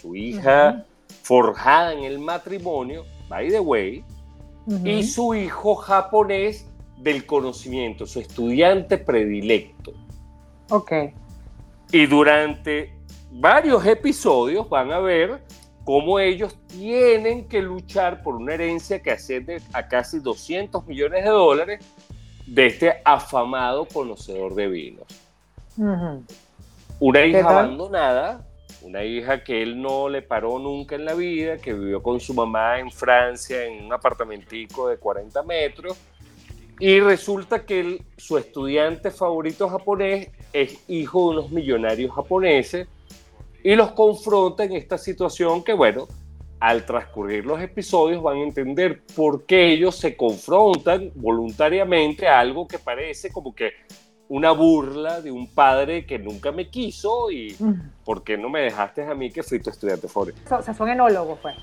su 0.00 0.16
hija 0.16 0.84
forjada 1.22 1.92
en 1.92 2.04
el 2.04 2.18
matrimonio, 2.18 3.04
by 3.28 3.50
the 3.50 3.60
way, 3.60 4.04
y 4.82 5.04
su 5.04 5.34
hijo 5.34 5.76
japonés 5.76 6.66
del 6.98 7.24
conocimiento, 7.26 8.06
su 8.06 8.18
estudiante 8.18 8.98
predilecto. 8.98 9.92
Ok. 10.70 10.92
Y 11.92 12.06
durante 12.06 12.94
varios 13.30 13.84
episodios 13.86 14.68
van 14.68 14.92
a 14.92 14.98
ver 14.98 15.42
cómo 15.84 16.18
ellos 16.18 16.56
tienen 16.66 17.46
que 17.46 17.60
luchar 17.60 18.22
por 18.22 18.36
una 18.36 18.54
herencia 18.54 19.02
que 19.02 19.10
asciende 19.10 19.60
a 19.72 19.86
casi 19.86 20.18
200 20.18 20.86
millones 20.86 21.24
de 21.24 21.30
dólares 21.30 21.84
de 22.46 22.66
este 22.66 23.02
afamado 23.04 23.86
conocedor 23.86 24.54
de 24.54 24.68
vinos. 24.68 25.06
Una 27.00 27.24
hija 27.24 27.48
abandonada, 27.48 28.46
una 28.82 29.04
hija 29.04 29.42
que 29.42 29.62
él 29.62 29.80
no 29.80 30.08
le 30.08 30.22
paró 30.22 30.58
nunca 30.58 30.94
en 30.94 31.04
la 31.04 31.14
vida, 31.14 31.58
que 31.58 31.72
vivió 31.72 32.02
con 32.02 32.20
su 32.20 32.32
mamá 32.34 32.78
en 32.78 32.90
Francia 32.90 33.64
en 33.64 33.84
un 33.84 33.92
apartamentico 33.92 34.88
de 34.88 34.96
40 34.96 35.42
metros, 35.42 35.98
y 36.78 37.00
resulta 37.00 37.64
que 37.64 38.02
su 38.16 38.36
estudiante 38.36 39.10
favorito 39.10 39.68
japonés 39.68 40.28
es 40.54 40.78
hijo 40.88 41.30
de 41.30 41.38
unos 41.38 41.50
millonarios 41.50 42.14
japoneses 42.14 42.86
y 43.62 43.74
los 43.74 43.92
confronta 43.92 44.64
en 44.64 44.72
esta 44.72 44.96
situación 44.96 45.64
que, 45.64 45.72
bueno, 45.72 46.06
al 46.60 46.86
transcurrir 46.86 47.44
los 47.44 47.60
episodios 47.60 48.22
van 48.22 48.36
a 48.38 48.42
entender 48.42 49.02
por 49.14 49.44
qué 49.44 49.72
ellos 49.72 49.96
se 49.96 50.16
confrontan 50.16 51.10
voluntariamente 51.14 52.28
a 52.28 52.38
algo 52.38 52.68
que 52.68 52.78
parece 52.78 53.32
como 53.32 53.54
que 53.54 53.72
una 54.28 54.52
burla 54.52 55.20
de 55.20 55.30
un 55.30 55.48
padre 55.48 56.06
que 56.06 56.18
nunca 56.18 56.52
me 56.52 56.70
quiso 56.70 57.30
y 57.30 57.56
por 58.04 58.22
qué 58.22 58.38
no 58.38 58.48
me 58.48 58.60
dejaste 58.60 59.04
a 59.04 59.14
mí 59.14 59.30
que 59.30 59.42
fui 59.42 59.60
tu 59.60 59.70
estudiante 59.70 60.08
favorito. 60.08 60.40
O 60.56 60.62
sea, 60.62 60.72
son 60.72 60.88
enólogos, 60.88 61.38
pues. 61.42 61.56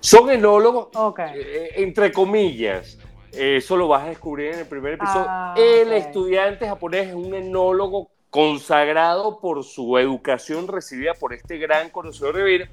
Son 0.00 0.30
enólogos, 0.30 0.88
eh, 1.34 1.72
entre 1.76 2.12
comillas. 2.12 2.96
Eso 3.32 3.76
lo 3.76 3.88
vas 3.88 4.04
a 4.04 4.08
descubrir 4.08 4.52
en 4.52 4.60
el 4.60 4.66
primer 4.66 4.94
episodio. 4.94 5.26
Ah, 5.28 5.54
el 5.56 5.92
estudiante 5.92 6.66
japonés 6.66 7.08
es 7.08 7.14
un 7.14 7.34
enólogo 7.34 8.10
consagrado 8.30 9.40
por 9.40 9.64
su 9.64 9.98
educación 9.98 10.68
recibida 10.68 11.14
por 11.14 11.32
este 11.32 11.58
gran 11.58 11.90
conocedor 11.90 12.36
de 12.36 12.44
vida. 12.44 12.68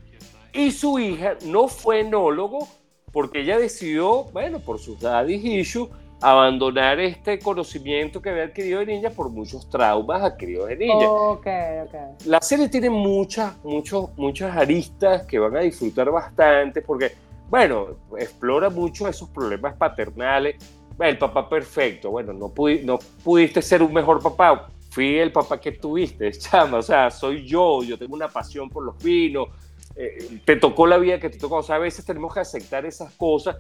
Y 0.54 0.72
su 0.72 1.00
hija 1.00 1.36
no 1.46 1.68
fue 1.68 2.02
enólogo 2.02 2.68
porque 3.12 3.42
ella 3.42 3.58
decidió, 3.58 4.26
bueno, 4.26 4.60
por 4.60 4.80
sus 4.80 5.00
daddy 5.00 5.36
issues, 5.36 5.90
abandonar 6.22 7.00
este 7.00 7.40
conocimiento 7.40 8.22
que 8.22 8.30
había 8.30 8.44
adquirido 8.44 8.80
de 8.80 8.88
niña 8.88 9.10
por 9.10 9.30
muchos 9.30 9.70
traumas 9.70 10.22
adquiridos 10.24 10.70
de 10.70 10.78
niña. 10.78 11.10
Okay, 11.10 11.80
okay. 11.88 12.00
La 12.26 12.42
serie 12.42 12.70
tiene 12.70 12.90
muchas, 12.90 13.58
muchos, 13.64 14.10
muchas 14.18 14.56
aristas 14.56 15.24
que 15.24 15.40
van 15.40 15.56
a 15.56 15.60
disfrutar 15.60 16.10
bastante 16.10 16.82
porque, 16.82 17.14
bueno, 17.56 17.88
explora 18.18 18.70
mucho 18.70 19.08
esos 19.08 19.30
problemas 19.30 19.78
paternales. 19.78 20.58
El 21.00 21.18
papá 21.18 21.48
perfecto, 21.48 22.12
bueno, 22.12 22.34
no, 22.34 22.54
no 22.84 23.00
pudiste 23.24 23.62
ser 23.62 23.82
un 23.82 23.94
mejor 23.94 24.22
papá, 24.22 24.68
fui 24.90 25.18
el 25.18 25.32
papá 25.32 25.58
que 25.58 25.72
tuviste, 25.72 26.32
chama, 26.38 26.80
o 26.80 26.82
sea, 26.82 27.10
soy 27.10 27.48
yo, 27.48 27.82
yo 27.82 27.98
tengo 27.98 28.14
una 28.14 28.28
pasión 28.28 28.70
por 28.70 28.84
los 28.84 29.02
vinos, 29.02 29.48
eh, 29.96 30.42
te 30.44 30.58
tocó 30.58 30.86
la 30.86 30.98
vida 30.98 31.18
que 31.18 31.30
te 31.30 31.38
tocó, 31.38 31.58
o 31.58 31.64
sea, 31.64 31.76
a 31.78 31.80
veces 31.80 32.04
tenemos 32.04 32.34
que 32.34 32.42
aceptar 32.42 32.86
esas 32.86 33.14
cosas. 33.14 33.56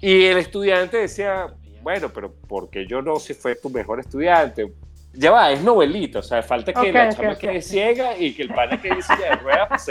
Y 0.00 0.24
el 0.24 0.38
estudiante 0.38 0.96
decía, 0.96 1.54
bueno, 1.82 2.08
pero 2.08 2.34
porque 2.48 2.84
yo 2.84 3.00
no 3.00 3.20
si 3.20 3.34
fue 3.34 3.54
tu 3.54 3.70
mejor 3.70 4.00
estudiante. 4.00 4.72
Ya 5.12 5.30
va, 5.30 5.52
es 5.52 5.62
novelita, 5.62 6.18
o 6.18 6.22
sea, 6.22 6.42
falta 6.42 6.72
que 6.72 6.92
la 6.92 7.10
chama 7.10 7.38
quede 7.38 7.62
ciega 7.62 8.18
y 8.18 8.34
que 8.34 8.42
el 8.42 8.48
pana 8.48 8.80
quede 8.80 9.02
ciega 9.02 9.30
de 9.30 9.36
ruedas, 9.36 9.68
pues, 9.68 9.86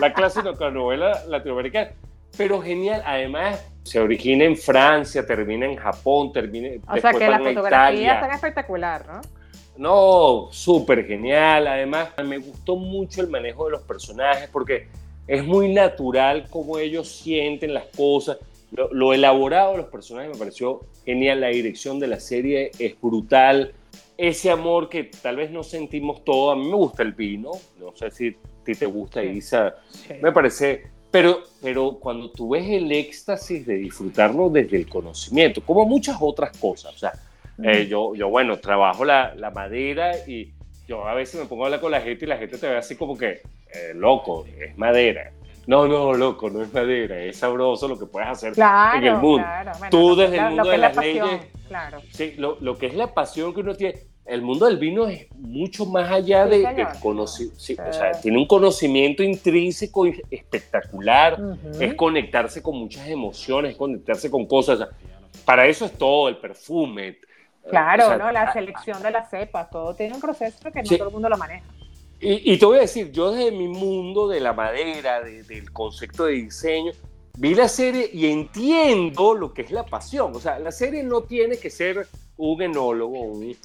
la 0.00 0.14
clásica 0.14 0.70
novela 0.70 1.22
latinoamericana. 1.26 1.92
Pero 2.36 2.60
genial, 2.60 3.02
además 3.04 3.64
se 3.82 3.98
origina 4.00 4.44
en 4.44 4.56
Francia, 4.56 5.26
termina 5.26 5.66
en 5.66 5.76
Japón, 5.76 6.32
termina 6.32 6.68
O 6.86 6.96
sea 6.98 7.12
que 7.12 7.28
la 7.28 7.38
fotografía 7.38 8.14
está 8.14 8.34
espectacular, 8.34 9.06
¿no? 9.06 9.20
No, 9.78 10.48
súper 10.50 11.06
genial. 11.06 11.66
Además, 11.68 12.10
me 12.24 12.38
gustó 12.38 12.76
mucho 12.76 13.20
el 13.20 13.28
manejo 13.28 13.66
de 13.66 13.72
los 13.72 13.82
personajes 13.82 14.50
porque 14.52 14.88
es 15.28 15.44
muy 15.44 15.72
natural 15.72 16.46
cómo 16.50 16.78
ellos 16.78 17.08
sienten 17.08 17.72
las 17.72 17.84
cosas. 17.96 18.38
Lo, 18.72 19.14
elaborado 19.14 19.72
de 19.72 19.78
los 19.78 19.86
personajes 19.86 20.32
me 20.32 20.38
pareció 20.38 20.80
genial, 21.06 21.40
la 21.40 21.48
dirección 21.48 21.98
de 22.00 22.08
la 22.08 22.20
serie 22.20 22.70
es 22.78 23.00
brutal, 23.00 23.72
ese 24.18 24.50
amor 24.50 24.88
que 24.90 25.04
tal 25.04 25.36
vez 25.36 25.50
no 25.50 25.62
sentimos 25.62 26.22
todo, 26.22 26.50
a 26.50 26.56
mí 26.56 26.68
me 26.68 26.74
gusta 26.74 27.02
el 27.02 27.12
vino, 27.12 27.52
no 27.78 27.96
sé 27.96 28.10
si 28.10 28.28
a 28.28 28.64
ti 28.64 28.74
te 28.74 28.84
gusta 28.84 29.24
Isa, 29.24 29.76
me 30.20 30.32
parece, 30.32 30.90
pero, 31.10 31.44
pero 31.62 31.98
cuando 31.98 32.30
tú 32.30 32.50
ves 32.50 32.68
el 32.68 32.90
éxtasis 32.92 33.66
de 33.66 33.76
disfrutarlo 33.76 34.50
desde 34.50 34.76
el 34.76 34.88
conocimiento, 34.88 35.62
como 35.62 35.86
muchas 35.86 36.16
otras 36.20 36.56
cosas, 36.58 36.94
o 36.94 36.98
sea, 36.98 37.12
eh, 37.62 37.86
yo, 37.88 38.14
yo, 38.14 38.28
bueno, 38.28 38.58
trabajo 38.58 39.04
la, 39.04 39.34
la, 39.34 39.50
madera 39.50 40.12
y 40.26 40.52
yo 40.86 41.08
a 41.08 41.14
veces 41.14 41.40
me 41.40 41.46
pongo 41.46 41.64
a 41.64 41.66
hablar 41.66 41.80
con 41.80 41.90
la 41.90 42.00
gente 42.00 42.24
y 42.24 42.28
la 42.28 42.36
gente 42.36 42.58
te 42.58 42.68
ve 42.68 42.76
así 42.76 42.94
como 42.94 43.16
que, 43.16 43.40
eh, 43.72 43.92
loco, 43.94 44.46
es 44.60 44.76
madera. 44.78 45.32
No, 45.66 45.86
no, 45.86 46.14
loco, 46.14 46.48
no 46.48 46.62
es 46.62 46.72
madera, 46.72 47.18
es 47.18 47.36
sabroso 47.36 47.88
lo 47.88 47.98
que 47.98 48.06
puedes 48.06 48.28
hacer 48.28 48.54
en 48.56 49.04
el 49.04 49.16
mundo. 49.16 49.46
Tú 49.90 50.14
desde 50.16 50.38
el 50.38 50.44
mundo 50.50 50.70
de 50.70 50.78
las 50.78 50.96
leyes, 50.96 51.40
claro. 51.66 52.00
sí, 52.10 52.34
lo, 52.38 52.56
lo, 52.60 52.78
que 52.78 52.86
es 52.86 52.94
la 52.94 53.12
pasión 53.12 53.52
que 53.52 53.60
uno 53.60 53.74
tiene, 53.74 53.98
el 54.28 54.42
mundo 54.42 54.66
del 54.66 54.76
vino 54.76 55.08
es 55.08 55.26
mucho 55.36 55.86
más 55.86 56.10
allá 56.10 56.46
de, 56.46 56.86
conocer, 57.02 57.48
sí, 57.56 57.74
o 57.74 57.92
sea, 57.92 58.12
tiene 58.12 58.36
un 58.36 58.46
conocimiento 58.46 59.22
intrínseco 59.22 60.06
espectacular, 60.30 61.38
es 61.80 61.94
conectarse 61.94 62.62
con 62.62 62.76
muchas 62.76 63.08
emociones, 63.08 63.72
es 63.72 63.76
conectarse 63.78 64.30
con 64.30 64.46
cosas. 64.46 64.86
para 65.44 65.66
eso 65.66 65.86
es 65.86 65.92
todo, 65.92 66.28
el 66.28 66.36
perfume. 66.36 67.18
Claro, 67.70 68.18
¿no? 68.18 68.30
La 68.30 68.52
selección 68.52 69.02
de 69.02 69.10
las 69.10 69.30
cepas, 69.30 69.70
todo 69.70 69.94
tiene 69.94 70.14
un 70.14 70.20
proceso 70.20 70.70
que 70.70 70.82
no 70.82 70.88
todo 70.88 71.08
el 71.08 71.12
mundo 71.12 71.28
lo 71.30 71.38
maneja. 71.38 71.64
Y, 72.20 72.58
te 72.58 72.66
voy 72.66 72.78
a 72.78 72.80
decir, 72.80 73.12
yo 73.12 73.30
desde 73.30 73.52
mi 73.52 73.68
mundo 73.68 74.28
de 74.28 74.40
la 74.40 74.52
madera, 74.52 75.20
del 75.22 75.72
concepto 75.72 76.24
de 76.24 76.32
diseño, 76.32 76.92
vi 77.38 77.54
la 77.54 77.68
serie 77.68 78.10
y 78.12 78.26
entiendo 78.26 79.34
lo 79.34 79.54
que 79.54 79.62
es 79.62 79.70
la 79.70 79.84
pasión. 79.84 80.32
O 80.34 80.40
sea, 80.40 80.58
la 80.58 80.72
serie 80.72 81.04
no 81.04 81.22
tiene 81.22 81.58
que 81.58 81.70
ser 81.70 82.08
un 82.36 82.60
enólogo, 82.60 83.20
un, 83.20 83.44
eh, 83.44 83.56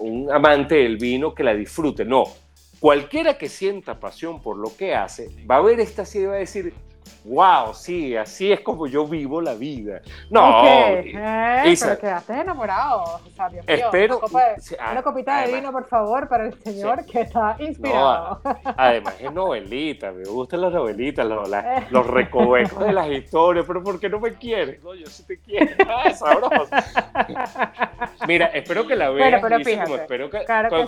un 0.00 0.30
amante 0.30 0.76
del 0.76 0.96
vino 0.96 1.34
que 1.34 1.42
la 1.42 1.54
disfrute, 1.54 2.04
no. 2.04 2.24
Cualquiera 2.78 3.36
que 3.36 3.48
sienta 3.48 4.00
pasión 4.00 4.40
por 4.40 4.56
lo 4.56 4.74
que 4.76 4.94
hace, 4.94 5.28
va 5.50 5.56
a 5.56 5.62
ver 5.62 5.80
esta 5.80 6.04
serie 6.04 6.26
y 6.26 6.30
va 6.30 6.36
a 6.36 6.38
decir, 6.38 6.72
wow, 7.24 7.74
sí, 7.74 8.16
así 8.16 8.52
es 8.52 8.60
como 8.60 8.86
yo 8.86 9.06
vivo 9.06 9.40
la 9.40 9.54
vida. 9.54 10.00
No, 10.30 10.66
eh, 10.66 11.12
pero 11.80 11.98
quedaste 11.98 12.32
enamorado, 12.32 13.20
Sabio. 13.36 13.62
Espero. 13.66 14.20
Una, 14.20 15.02
copita 15.02 15.42
de 15.42 15.54
vino, 15.54 15.72
por 15.72 15.86
favor, 15.86 16.28
para 16.28 16.46
el 16.46 16.54
señor 16.62 17.04
que 17.04 17.22
está 17.22 17.56
inspirado. 17.58 18.40
además 18.76 19.14
es 19.20 19.32
novelita, 19.32 20.12
me 20.12 20.24
gustan 20.24 20.62
las 20.62 20.72
novelitas, 20.72 21.26
los, 21.26 21.48
los 21.90 22.06
recovecos 22.06 22.84
de 22.84 22.92
las 22.92 23.08
historias, 23.08 23.64
pero 23.66 23.82
¿por 23.82 24.00
qué 24.00 24.08
no 24.08 24.20
me 24.20 24.34
quieres? 24.34 24.82
No, 24.82 24.94
yo 24.94 25.06
sí 25.06 25.24
te 25.26 25.38
quiero. 25.38 25.70
Ah, 25.88 26.12
sabroso. 26.12 26.68
Mira, 28.26 28.46
espero 28.46 28.86
que 28.86 28.96
la 28.96 29.10
vean. 29.10 29.40
Bueno, 29.40 29.60
pero 29.62 29.96
espero 29.96 30.30
que, 30.30 30.38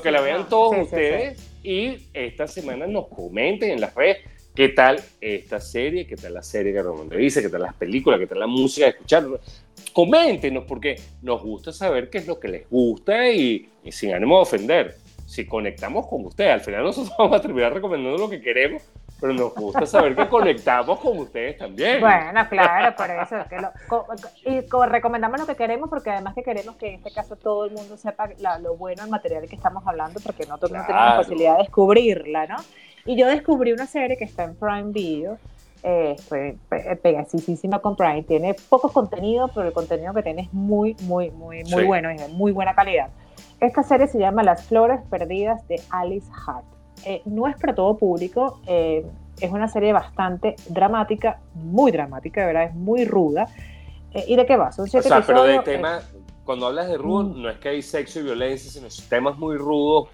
que, 0.02 0.11
la 0.11 0.20
vean 0.20 0.48
todos 0.48 0.76
ustedes 0.78 1.52
y 1.62 2.08
esta 2.12 2.46
semana 2.46 2.87
nos 2.87 3.08
comenten 3.08 3.70
en 3.70 3.80
las 3.80 3.94
redes 3.94 4.18
¿Qué 4.54 4.68
tal 4.68 5.00
esta 5.18 5.60
serie? 5.60 6.06
¿Qué 6.06 6.14
tal 6.14 6.34
la 6.34 6.42
serie 6.42 6.74
que 6.74 6.82
Ramón 6.82 7.08
dice? 7.08 7.40
¿Qué 7.40 7.48
tal 7.48 7.62
las 7.62 7.72
películas? 7.72 8.20
¿Qué 8.20 8.26
tal 8.26 8.40
la 8.40 8.46
música? 8.46 8.86
Escuchar. 8.86 9.24
Coméntenos 9.94 10.64
porque 10.64 11.00
nos 11.22 11.42
gusta 11.42 11.72
saber 11.72 12.10
qué 12.10 12.18
es 12.18 12.26
lo 12.26 12.38
que 12.38 12.48
les 12.48 12.68
gusta 12.68 13.30
y, 13.30 13.70
sin 13.90 14.12
ánimo 14.12 14.36
de 14.36 14.42
ofender. 14.42 14.96
Si 15.26 15.46
conectamos 15.46 16.06
con 16.06 16.26
ustedes, 16.26 16.52
al 16.52 16.60
final 16.60 16.84
nosotros 16.84 17.14
vamos 17.18 17.38
a 17.38 17.40
terminar 17.40 17.72
recomendando 17.72 18.18
lo 18.18 18.28
que 18.28 18.42
queremos, 18.42 18.82
pero 19.18 19.32
nos 19.32 19.54
gusta 19.54 19.86
saber 19.86 20.14
que 20.14 20.28
conectamos 20.28 21.00
con 21.00 21.16
ustedes 21.16 21.56
también. 21.56 22.00
Bueno, 22.00 22.46
claro, 22.50 22.94
por 22.94 23.08
eso. 23.08 23.36
Que 23.48 24.50
y 24.50 24.60
recomendamos 24.90 25.40
lo 25.40 25.46
que 25.46 25.56
queremos 25.56 25.88
porque 25.88 26.10
además 26.10 26.34
que 26.34 26.42
queremos 26.42 26.76
que 26.76 26.88
en 26.88 26.94
este 26.96 27.10
caso 27.10 27.36
todo 27.36 27.64
el 27.64 27.70
mundo 27.70 27.96
sepa 27.96 28.28
lo 28.60 28.76
bueno 28.76 29.00
del 29.00 29.10
material 29.10 29.48
que 29.48 29.56
estamos 29.56 29.82
hablando 29.86 30.20
porque 30.20 30.44
no 30.44 30.58
todos 30.58 30.72
tenemos 30.72 30.90
la 30.90 31.16
posibilidad 31.16 31.52
de 31.52 31.62
descubrirla, 31.62 32.46
¿no? 32.48 32.56
Y 33.04 33.16
yo 33.16 33.26
descubrí 33.26 33.72
una 33.72 33.86
serie 33.86 34.16
que 34.16 34.24
está 34.24 34.44
en 34.44 34.54
Prime 34.54 34.92
Video, 34.92 35.38
eh, 35.82 36.14
fue 36.28 36.56
pegasísima 37.02 37.80
con 37.80 37.96
Prime, 37.96 38.22
tiene 38.22 38.54
poco 38.68 38.88
contenido, 38.90 39.50
pero 39.52 39.66
el 39.66 39.72
contenido 39.72 40.14
que 40.14 40.22
tiene 40.22 40.42
es 40.42 40.52
muy, 40.52 40.94
muy, 41.02 41.32
muy, 41.32 41.64
muy 41.64 41.84
bueno, 41.84 42.08
es 42.10 42.20
de 42.20 42.28
muy 42.28 42.52
buena 42.52 42.74
calidad. 42.74 43.08
Esta 43.58 43.82
serie 43.82 44.06
se 44.06 44.18
llama 44.18 44.44
Las 44.44 44.66
Flores 44.66 45.00
Perdidas 45.10 45.66
de 45.66 45.80
Alice 45.90 46.30
Hart. 46.46 46.64
Eh, 47.04 47.22
no 47.24 47.48
es 47.48 47.56
para 47.56 47.74
todo 47.74 47.96
público, 47.96 48.60
eh, 48.66 49.04
es 49.40 49.50
una 49.50 49.66
serie 49.66 49.92
bastante 49.92 50.54
dramática, 50.68 51.40
muy 51.54 51.90
dramática, 51.90 52.42
de 52.42 52.46
verdad, 52.46 52.64
es 52.64 52.74
muy 52.74 53.04
ruda. 53.04 53.48
¿Y 54.14 54.36
de 54.36 54.46
qué 54.46 54.56
va? 54.56 54.70
Son 54.70 54.86
siete 54.86 55.06
o 55.06 55.08
sea, 55.08 55.22
pero 55.22 55.42
de 55.42 55.58
tema, 55.60 56.00
cuando 56.44 56.66
hablas 56.66 56.88
de 56.88 56.98
rudo, 56.98 57.24
mm. 57.24 57.42
no 57.42 57.48
es 57.48 57.58
que 57.58 57.70
hay 57.70 57.82
sexo 57.82 58.20
y 58.20 58.24
violencia, 58.24 58.70
sino 58.70 58.86
temas 59.08 59.38
muy 59.38 59.56
rudos 59.56 60.10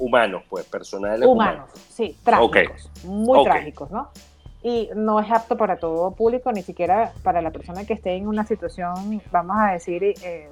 humanos, 0.00 0.42
pues, 0.48 0.64
personales 0.66 1.28
humanos. 1.28 1.70
sí, 1.90 2.16
trágicos, 2.24 2.90
muy 3.04 3.44
trágicos, 3.44 3.90
¿no? 3.90 4.10
y 4.62 4.90
no 4.94 5.20
es 5.20 5.30
apto 5.30 5.56
para 5.56 5.76
todo 5.76 6.10
público, 6.10 6.52
ni 6.52 6.62
siquiera 6.62 7.12
para 7.22 7.40
la 7.40 7.50
persona 7.50 7.84
que 7.84 7.94
esté 7.94 8.14
en 8.16 8.26
una 8.26 8.44
situación, 8.44 9.22
vamos 9.30 9.56
a 9.58 9.72
decir, 9.72 10.02
eh, 10.04 10.50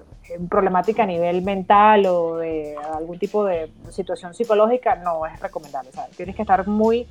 problemática 0.48 1.02
a 1.02 1.06
nivel 1.06 1.42
mental 1.42 2.06
o 2.06 2.36
de 2.36 2.74
algún 2.94 3.18
tipo 3.18 3.44
de 3.44 3.70
situación 3.90 4.34
psicológica, 4.34 4.96
no 4.96 5.26
es 5.26 5.38
recomendable. 5.40 5.90
Tienes 6.16 6.36
que 6.36 6.42
estar 6.42 6.66
muy 6.66 7.06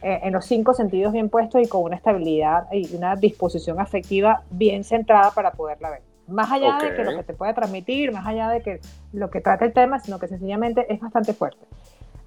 eh, 0.00 0.20
en 0.22 0.32
los 0.32 0.46
cinco 0.46 0.72
sentidos 0.72 1.12
bien 1.12 1.28
puestos 1.28 1.62
y 1.62 1.68
con 1.68 1.82
una 1.82 1.96
estabilidad 1.96 2.66
y 2.72 2.94
una 2.94 3.14
disposición 3.16 3.78
afectiva 3.78 4.42
bien 4.50 4.84
centrada 4.84 5.32
para 5.32 5.50
poderla 5.50 5.90
ver. 5.90 6.07
Más 6.28 6.50
allá 6.52 6.78
de 6.78 6.94
que 6.94 7.04
lo 7.04 7.16
que 7.16 7.22
te 7.22 7.34
pueda 7.34 7.54
transmitir, 7.54 8.12
más 8.12 8.26
allá 8.26 8.50
de 8.50 8.62
que 8.62 8.80
lo 9.12 9.30
que 9.30 9.40
trata 9.40 9.64
el 9.64 9.72
tema, 9.72 9.98
sino 9.98 10.18
que 10.18 10.28
sencillamente 10.28 10.92
es 10.92 11.00
bastante 11.00 11.32
fuerte. 11.32 11.64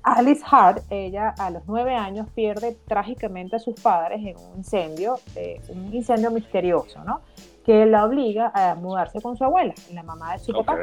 Alice 0.04 0.44
Hart, 0.50 0.84
ella 0.90 1.34
a 1.38 1.52
los 1.52 1.64
nueve 1.68 1.94
años 1.94 2.28
pierde 2.34 2.76
trágicamente 2.88 3.58
a 3.58 3.60
sus 3.60 3.80
padres 3.80 4.20
en 4.20 4.36
un 4.38 4.58
incendio, 4.58 5.20
eh, 5.36 5.62
un 5.70 5.94
incendio 5.94 6.32
misterioso, 6.32 7.04
¿no? 7.04 7.22
Que 7.64 7.86
la 7.86 8.06
obliga 8.06 8.52
a 8.54 8.74
mudarse 8.74 9.22
con 9.22 9.38
su 9.38 9.44
abuela, 9.44 9.74
la 9.94 10.02
mamá 10.02 10.34
de 10.34 10.40
su 10.40 10.54
papá. 10.54 10.78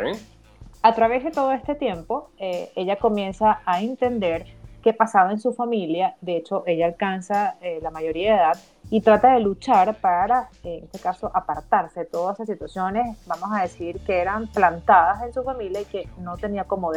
A 0.82 0.94
través 0.94 1.24
de 1.24 1.32
todo 1.32 1.50
este 1.50 1.74
tiempo, 1.74 2.30
eh, 2.38 2.70
ella 2.76 2.96
comienza 2.96 3.60
a 3.66 3.82
entender 3.82 4.46
qué 4.82 4.92
pasaba 4.92 5.32
en 5.32 5.40
su 5.40 5.52
familia. 5.52 6.14
De 6.20 6.36
hecho, 6.36 6.62
ella 6.66 6.86
alcanza 6.86 7.56
eh, 7.60 7.80
la 7.82 7.90
mayoría 7.90 8.30
de 8.30 8.38
edad 8.38 8.58
y 8.90 9.00
trata 9.00 9.34
de 9.34 9.40
luchar 9.40 9.96
para, 9.96 10.48
en 10.62 10.84
este 10.84 10.98
caso, 10.98 11.30
apartarse 11.34 12.00
de 12.00 12.06
todas 12.06 12.36
esas 12.36 12.54
situaciones, 12.54 13.18
vamos 13.26 13.50
a 13.52 13.62
decir, 13.62 14.00
que 14.00 14.20
eran 14.20 14.46
plantadas 14.48 15.22
en 15.24 15.32
su 15.32 15.42
familia 15.42 15.82
y 15.82 15.84
que 15.84 16.08
no 16.18 16.36
tenía 16.36 16.64
cómo, 16.64 16.92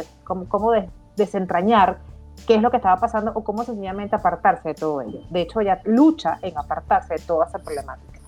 desentrañar 1.16 1.98
qué 2.46 2.54
es 2.54 2.62
lo 2.62 2.70
que 2.70 2.78
estaba 2.78 2.98
pasando 2.98 3.32
o 3.34 3.44
cómo 3.44 3.62
sencillamente 3.64 4.16
apartarse 4.16 4.70
de 4.70 4.74
todo 4.74 5.02
ello. 5.02 5.20
De 5.28 5.42
hecho, 5.42 5.60
ella 5.60 5.80
lucha 5.84 6.38
en 6.40 6.56
apartarse 6.56 7.14
de 7.14 7.20
toda 7.20 7.46
esa 7.46 7.58
problemática. 7.58 8.20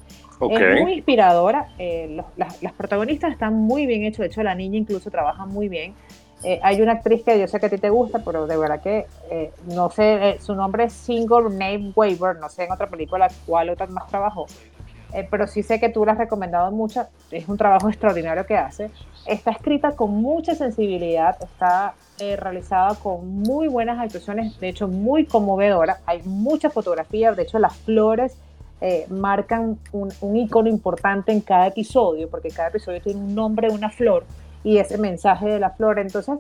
Es 0.51 0.83
muy 0.83 0.95
inspiradora, 0.95 1.69
eh, 1.79 2.21
las, 2.37 2.63
las, 2.63 2.73
protagonistas 2.73 3.33
están 3.33 3.55
muy 3.55 3.87
bien 3.87 4.03
hechos, 4.03 4.19
de 4.19 4.27
hecho 4.27 4.43
la 4.43 4.55
niña 4.55 4.77
incluso 4.77 5.11
trabaja 5.11 5.47
muy 5.47 5.69
bien. 5.69 5.95
Eh, 6.45 6.61
hay 6.63 6.83
una 6.83 6.93
actriz 6.93 7.25
que 7.25 7.39
yo 7.41 7.49
sé 7.49 7.59
que 7.59 7.67
a 7.67 7.71
ti 7.71 7.79
te 7.79 7.91
gusta, 7.91 8.19
pero 8.25 8.47
de 8.47 8.57
verdad 8.57 8.83
que 8.83 9.07
eh, 9.31 9.51
no 9.67 9.91
sé, 9.91 10.39
su 10.41 10.55
nombre 10.55 10.85
es 10.85 10.93
Single 10.93 11.51
Name 11.51 11.93
Waiver, 11.97 12.37
no 12.37 12.49
sé 12.51 12.65
en 12.65 12.73
otra 12.73 12.87
película 12.87 13.29
cuál 13.47 13.71
otra 13.71 13.87
más 13.87 14.07
trabajó, 14.09 14.47
pero 15.31 15.47
sí 15.47 15.63
sé 15.63 15.81
que 15.81 15.89
tú 15.89 16.05
la 16.05 16.13
has 16.13 16.19
recomendado 16.19 16.71
mucho, 16.71 17.07
es 17.31 17.49
un 17.49 17.57
trabajo 17.57 17.89
extraordinario 17.89 18.45
que 18.45 18.57
hace. 18.57 18.91
Está 19.27 19.53
escrita 19.53 19.93
con 19.93 20.11
mucha 20.11 20.55
sensibilidad, 20.55 21.37
está 21.43 21.95
eh, 22.19 22.37
realizada 22.37 22.95
con 22.97 23.27
muy 23.43 23.69
buenas 23.69 23.99
actuaciones, 23.99 24.59
de 24.61 24.69
hecho 24.69 24.87
muy 24.87 25.25
conmovedora. 25.25 25.99
Hay 26.05 26.23
muchas 26.25 26.73
fotografías, 26.73 27.37
de 27.37 27.45
hecho 27.45 27.59
las 27.59 27.75
flores 27.75 28.37
eh, 28.81 29.07
marcan 29.09 29.79
un, 29.93 30.13
un, 30.21 30.37
icono 30.37 30.69
importante 30.69 31.33
en 31.33 31.41
cada 31.41 31.69
episodio, 31.69 32.29
porque 32.29 32.51
cada 32.51 32.69
episodio 32.69 33.01
tiene 33.01 33.21
un 33.21 33.35
nombre 33.35 33.71
una 33.71 33.89
flor 33.89 34.25
y 34.65 34.79
ese 34.79 34.99
mensaje 34.99 35.47
de 35.47 35.61
la 35.61 35.71
flor. 35.71 36.01
Entonces 36.01 36.39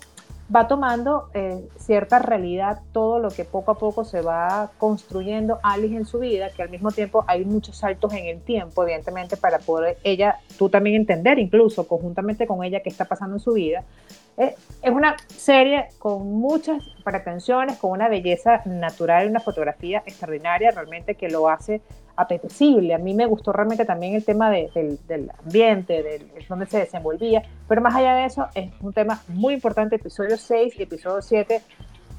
va 0.54 0.68
tomando 0.68 1.30
eh, 1.32 1.66
cierta 1.78 2.18
realidad 2.18 2.80
todo 2.92 3.18
lo 3.18 3.30
que 3.30 3.44
poco 3.44 3.70
a 3.70 3.78
poco 3.78 4.04
se 4.04 4.20
va 4.20 4.70
construyendo 4.78 5.58
Alice 5.62 5.96
en 5.96 6.04
su 6.04 6.18
vida, 6.18 6.50
que 6.50 6.62
al 6.62 6.70
mismo 6.70 6.90
tiempo 6.90 7.24
hay 7.26 7.44
muchos 7.44 7.76
saltos 7.78 8.12
en 8.12 8.26
el 8.26 8.40
tiempo, 8.40 8.82
evidentemente, 8.82 9.36
para 9.36 9.58
poder 9.58 9.98
ella, 10.02 10.38
tú 10.58 10.68
también 10.68 10.96
entender 10.96 11.38
incluso 11.38 11.86
conjuntamente 11.86 12.46
con 12.46 12.62
ella 12.64 12.80
qué 12.80 12.90
está 12.90 13.04
pasando 13.04 13.36
en 13.36 13.40
su 13.40 13.52
vida. 13.52 13.84
Eh, 14.36 14.54
es 14.82 14.90
una 14.90 15.16
serie 15.28 15.88
con 15.98 16.26
muchas 16.26 16.82
pretensiones, 17.04 17.78
con 17.78 17.92
una 17.92 18.08
belleza 18.08 18.62
natural, 18.64 19.30
una 19.30 19.40
fotografía 19.40 20.02
extraordinaria, 20.04 20.72
realmente 20.72 21.14
que 21.14 21.28
lo 21.28 21.48
hace 21.48 21.80
apetecible. 22.16 22.94
A 22.94 22.98
mí 22.98 23.14
me 23.14 23.26
gustó 23.26 23.52
realmente 23.52 23.84
también 23.84 24.14
el 24.14 24.24
tema 24.24 24.50
del, 24.50 24.98
del, 25.06 25.30
ambiente, 25.44 26.02
del, 26.02 26.30
donde 26.48 26.66
se 26.66 26.78
desenvolvía, 26.78 27.42
pero 27.68 27.80
más 27.80 27.94
allá 27.94 28.14
de 28.14 28.26
eso, 28.26 28.46
es 28.54 28.70
un 28.80 28.92
tema 28.92 29.22
muy 29.28 29.54
importante, 29.54 29.96
episodio 29.96 30.36
6 30.36 30.74
y 30.78 30.82
episodio 30.82 31.22
7, 31.22 31.62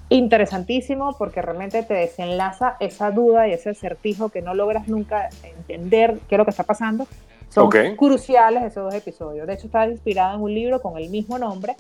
interesantísimo 0.09 1.15
porque 1.17 1.41
realmente 1.41 1.81
te 1.83 1.93
desenlaza 1.93 2.77
esa 2.79 3.11
duda 3.11 3.47
y 3.47 3.53
ese 3.53 3.71
acertijo 3.71 4.29
que 4.29 4.41
no 4.41 4.53
logras 4.53 4.87
nunca 4.87 5.29
entender 5.43 6.19
qué 6.27 6.35
es 6.35 6.37
lo 6.37 6.45
que 6.45 6.51
está 6.51 6.63
pasando. 6.63 7.07
Son 7.49 7.69
cruciales 7.95 8.63
esos 8.63 8.83
dos 8.83 8.93
episodios. 8.93 9.47
De 9.47 9.53
hecho, 9.53 9.67
está 9.67 9.87
inspirado 9.87 10.35
en 10.35 10.41
un 10.41 10.53
libro 10.53 10.81
con 10.81 10.97
el 10.97 11.09
mismo 11.09 11.39
nombre 11.39 11.75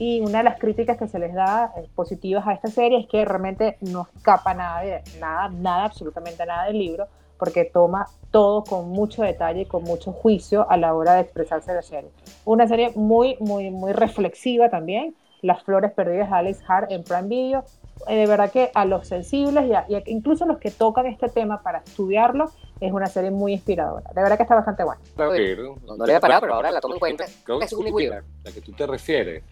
y 0.00 0.20
una 0.20 0.38
de 0.38 0.44
las 0.44 0.58
críticas 0.58 0.96
que 0.96 1.06
se 1.08 1.18
les 1.18 1.34
da 1.34 1.72
eh, 1.76 1.86
positivas 1.94 2.46
a 2.46 2.54
esta 2.54 2.68
serie 2.68 3.00
es 3.00 3.06
que 3.06 3.22
realmente 3.22 3.76
no 3.82 4.08
escapa 4.16 4.54
nada, 4.54 4.82
nada, 5.20 5.50
nada, 5.50 5.84
absolutamente 5.84 6.44
nada 6.46 6.64
del 6.64 6.78
libro, 6.78 7.06
porque 7.40 7.64
toma 7.64 8.06
todo 8.30 8.62
con 8.62 8.90
mucho 8.90 9.22
detalle 9.22 9.62
y 9.62 9.66
con 9.66 9.82
mucho 9.82 10.12
juicio 10.12 10.70
a 10.70 10.76
la 10.76 10.94
hora 10.94 11.14
de 11.14 11.22
expresarse 11.22 11.74
la 11.74 11.82
serie. 11.82 12.10
Una 12.44 12.68
serie 12.68 12.92
muy, 12.94 13.36
muy, 13.40 13.70
muy 13.70 13.92
reflexiva 13.92 14.68
también. 14.68 15.16
Las 15.42 15.64
flores 15.64 15.90
perdidas 15.92 16.30
de 16.30 16.36
Alice 16.36 16.62
Hart 16.68 16.92
en 16.92 17.02
Prime 17.02 17.28
Video. 17.28 17.64
Eh, 18.08 18.16
de 18.16 18.26
verdad 18.26 18.50
que 18.52 18.70
a 18.74 18.84
los 18.84 19.08
sensibles 19.08 19.64
y, 19.88 20.10
incluso 20.10 20.44
a 20.44 20.46
los 20.46 20.58
que 20.58 20.70
tocan 20.70 21.06
este 21.06 21.28
tema 21.28 21.62
para 21.62 21.78
estudiarlo, 21.78 22.50
es 22.78 22.92
una 22.92 23.06
serie 23.06 23.30
muy 23.30 23.54
inspiradora. 23.54 24.10
De 24.14 24.22
verdad 24.22 24.36
que 24.36 24.42
está 24.44 24.54
bastante 24.54 24.84
buena. 24.84 25.00
Claro 25.16 25.32
que 25.32 25.56
no, 25.56 25.96
no 25.96 26.06
le 26.06 26.14
he 26.14 26.20
parado, 26.20 26.42
pero 26.42 26.54
ahora 26.54 26.70
la 26.70 26.80
tomo 26.80 26.94
en 26.94 27.00
cuenta. 27.00 27.24
es 27.24 27.42
La 27.44 28.52
que 28.52 28.60
tú 28.60 28.72
te 28.72 28.86
refieres 28.86 29.42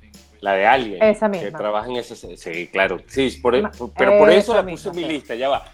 la 0.40 0.52
de 0.52 0.66
alguien 0.66 1.00
que 1.32 1.50
trabaja 1.50 1.88
en 1.88 1.96
esa 1.96 2.14
Sí, 2.14 2.68
claro. 2.68 2.98
Sí, 3.06 3.38
por, 3.42 3.54
e, 3.54 3.64
pero 3.96 4.18
por 4.18 4.30
eso 4.30 4.54
la 4.54 4.64
puse 4.64 4.88
en 4.90 4.96
mi 4.96 5.04
lista, 5.04 5.34
ya 5.34 5.48
va. 5.48 5.64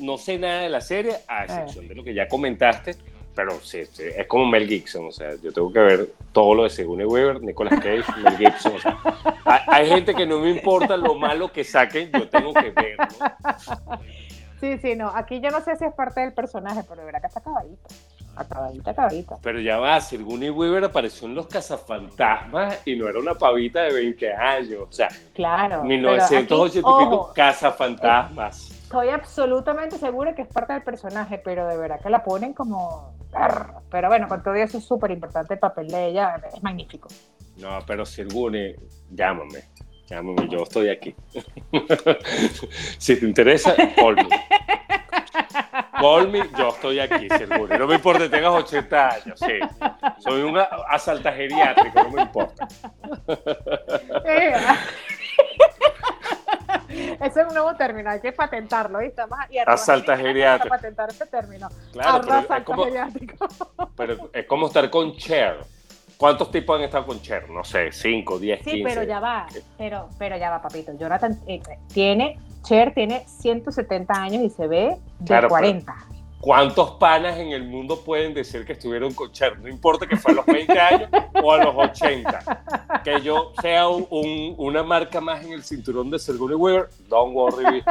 No 0.00 0.18
sé 0.18 0.38
nada 0.38 0.62
de 0.62 0.68
la 0.68 0.80
serie, 0.80 1.16
a 1.28 1.44
excepción 1.44 1.88
de 1.88 1.94
lo 1.94 2.02
que 2.02 2.14
ya 2.14 2.26
comentaste, 2.28 2.96
pero 3.34 3.60
sí, 3.60 3.80
es 3.80 4.26
como 4.26 4.46
Mel 4.46 4.66
Gibson, 4.66 5.06
o 5.06 5.12
sea, 5.12 5.34
yo 5.42 5.52
tengo 5.52 5.72
que 5.72 5.80
ver 5.80 6.08
todo 6.32 6.54
lo 6.54 6.62
de 6.64 6.70
Sigourney 6.70 7.06
Weaver, 7.06 7.42
Nicolas 7.42 7.74
Cage, 7.80 8.04
Mel 8.22 8.36
Gibson, 8.36 8.74
o 8.76 8.78
sea, 8.78 8.98
hay, 9.66 9.88
gente 9.88 10.14
que 10.14 10.26
no 10.26 10.38
me 10.38 10.50
importa 10.50 10.96
lo 10.96 11.14
malo 11.14 11.52
que 11.52 11.64
saquen, 11.64 12.10
yo 12.12 12.28
tengo 12.28 12.54
que 12.54 12.70
ver, 12.70 12.96
Sí, 14.60 14.78
sí, 14.78 14.96
no, 14.96 15.10
aquí 15.14 15.40
yo 15.40 15.50
no 15.50 15.60
sé 15.60 15.76
si 15.76 15.84
es 15.84 15.92
parte 15.92 16.20
del 16.20 16.32
personaje, 16.32 16.82
pero 16.88 17.00
de 17.00 17.04
verdad 17.04 17.20
que 17.20 17.26
está 17.26 17.40
acabadito. 17.40 17.86
Acabadita, 18.34 18.90
acabadita. 18.92 19.36
Pero 19.42 19.60
ya 19.60 19.76
va, 19.76 20.00
Sigourney 20.00 20.48
Weaver 20.48 20.84
apareció 20.84 21.28
en 21.28 21.34
Los 21.34 21.48
Cazafantasmas 21.48 22.80
y 22.86 22.96
no 22.96 23.08
era 23.08 23.18
una 23.18 23.34
pavita 23.34 23.82
de 23.82 23.92
20 23.92 24.32
años. 24.32 24.80
O 24.88 24.92
sea, 24.92 25.08
claro, 25.34 25.84
1980 25.84 26.78
y 26.78 27.04
pico 27.04 27.32
Cazafantasmas. 27.34 28.73
Estoy 28.94 29.08
absolutamente 29.08 29.98
segura 29.98 30.36
que 30.36 30.42
es 30.42 30.48
parte 30.48 30.72
del 30.72 30.84
personaje, 30.84 31.42
pero 31.44 31.66
de 31.66 31.76
verdad 31.76 31.98
que 32.00 32.08
la 32.08 32.22
ponen 32.22 32.54
como. 32.54 33.18
Pero 33.90 34.06
bueno, 34.06 34.28
con 34.28 34.40
todo 34.40 34.54
eso 34.54 34.78
es 34.78 34.84
súper 34.84 35.10
importante 35.10 35.54
el 35.54 35.58
papel 35.58 35.88
de 35.88 36.10
ella, 36.10 36.40
es 36.54 36.62
magnífico. 36.62 37.08
No, 37.56 37.80
pero 37.88 38.06
Sigourney, 38.06 38.76
llámame. 39.10 39.64
Llámame, 40.06 40.48
yo 40.48 40.62
estoy 40.62 40.90
aquí. 40.90 41.12
si 42.98 43.18
te 43.18 43.26
interesa, 43.26 43.74
Paul. 43.96 44.14
Call 46.00 46.32
yo 46.56 46.68
estoy 46.68 47.00
aquí, 47.00 47.28
seguro. 47.30 47.76
No 47.76 47.88
me 47.88 47.96
importa 47.96 48.30
tengas 48.30 48.52
80 48.52 49.08
años, 49.08 49.40
sí. 49.40 49.58
Soy 50.18 50.42
una 50.42 50.68
asalta 50.88 51.32
geriátrica, 51.32 52.04
no 52.04 52.10
me 52.10 52.22
importa. 52.22 52.68
Nuevo 57.54 57.74
término, 57.76 58.10
hay 58.10 58.20
que 58.20 58.32
patentarlo, 58.32 58.98
¿viste? 58.98 59.22
asalta 59.66 60.16
geriátrica. 60.16 60.76
patentar 60.76 61.10
ese 61.10 61.26
término. 61.26 61.68
Claro, 61.92 62.20
pero 62.22 62.56
es, 62.56 62.64
como, 62.64 62.86
pero 63.96 64.30
es 64.32 64.46
como 64.46 64.66
estar 64.66 64.90
con 64.90 65.16
Cher. 65.16 65.58
¿Cuántos 66.16 66.50
tipos 66.50 66.76
han 66.76 66.84
estado 66.84 67.06
con 67.06 67.20
Cher? 67.20 67.48
No 67.50 67.64
sé, 67.64 67.90
5, 67.90 68.38
10, 68.38 68.58
15. 68.60 68.70
Sí, 68.70 68.82
pero 68.84 69.02
ya 69.02 69.20
va, 69.20 69.46
pero, 69.78 70.08
pero 70.18 70.36
ya 70.36 70.50
va, 70.50 70.62
papito. 70.62 70.92
Jonathan 70.96 71.40
eh, 71.46 71.60
tiene 71.92 72.38
Cher 72.64 72.94
tiene 72.94 73.24
170 73.26 74.14
años 74.14 74.42
y 74.42 74.50
se 74.50 74.66
ve 74.66 74.96
de 75.20 75.48
40. 75.48 75.94
¿Cuántos 76.44 76.90
panas 76.96 77.38
en 77.38 77.52
el 77.52 77.64
mundo 77.64 78.04
pueden 78.04 78.34
decir 78.34 78.66
que 78.66 78.74
estuvieron 78.74 79.14
con 79.14 79.32
Cher? 79.32 79.58
No 79.58 79.66
importa 79.66 80.06
que 80.06 80.14
fue 80.14 80.32
a 80.32 80.34
los 80.34 80.44
20 80.44 80.78
años 80.78 81.08
o 81.42 81.52
a 81.52 81.64
los 81.64 81.74
80. 81.74 83.00
Que 83.02 83.22
yo 83.22 83.54
sea 83.62 83.88
una 83.88 84.82
marca 84.82 85.22
más 85.22 85.42
en 85.42 85.54
el 85.54 85.64
cinturón 85.64 86.10
de 86.10 86.18
Sigourney 86.18 86.54
Weaver, 86.54 86.90
don't 87.08 87.34
worry, 87.34 87.82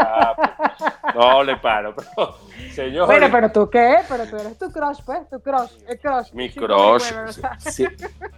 No 1.15 1.43
le 1.43 1.57
paro, 1.57 1.95
pero 1.95 2.37
señor. 2.75 3.07
Bueno, 3.07 3.27
pero 3.31 3.51
tú 3.51 3.67
qué? 3.71 4.01
Pero 4.07 4.27
tú 4.27 4.35
eres 4.37 4.55
tu 4.59 4.71
crush, 4.71 4.99
pues, 5.03 5.27
tu 5.31 5.41
crush, 5.41 5.71
el 5.87 5.99
crush. 5.99 6.31
Mi 6.33 6.51
crush. 6.51 7.11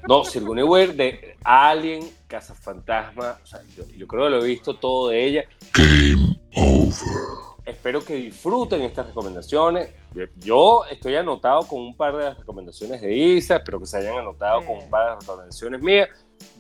no, 0.08 0.24
Sigourney 0.24 0.64
Weaver 0.64 0.96
de 0.96 1.38
Alien, 1.44 2.10
Cazafantasma, 2.26 3.38
o 3.44 3.46
sea, 3.46 3.60
yo, 3.76 3.84
yo 3.98 4.08
creo 4.08 4.24
que 4.24 4.30
lo 4.30 4.42
he 4.46 4.48
visto 4.48 4.76
todo 4.76 5.10
de 5.10 5.26
ella. 5.26 5.44
Game 5.74 6.40
over. 6.56 7.55
Espero 7.66 8.04
que 8.06 8.16
disfruten 8.16 8.82
estas 8.84 9.08
recomendaciones. 9.08 9.90
Yo 10.38 10.86
estoy 10.86 11.16
anotado 11.16 11.68
con 11.68 11.82
un 11.82 11.98
par 11.98 12.16
de 12.16 12.34
recomendaciones 12.34 13.02
de 13.02 13.16
Isa, 13.16 13.56
espero 13.56 13.80
que 13.80 13.88
se 13.88 13.98
hayan 13.98 14.20
anotado 14.20 14.64
con 14.66 14.78
un 14.78 14.90
par 14.90 15.10
de 15.10 15.20
recomendaciones 15.22 15.82
mías. 15.82 16.10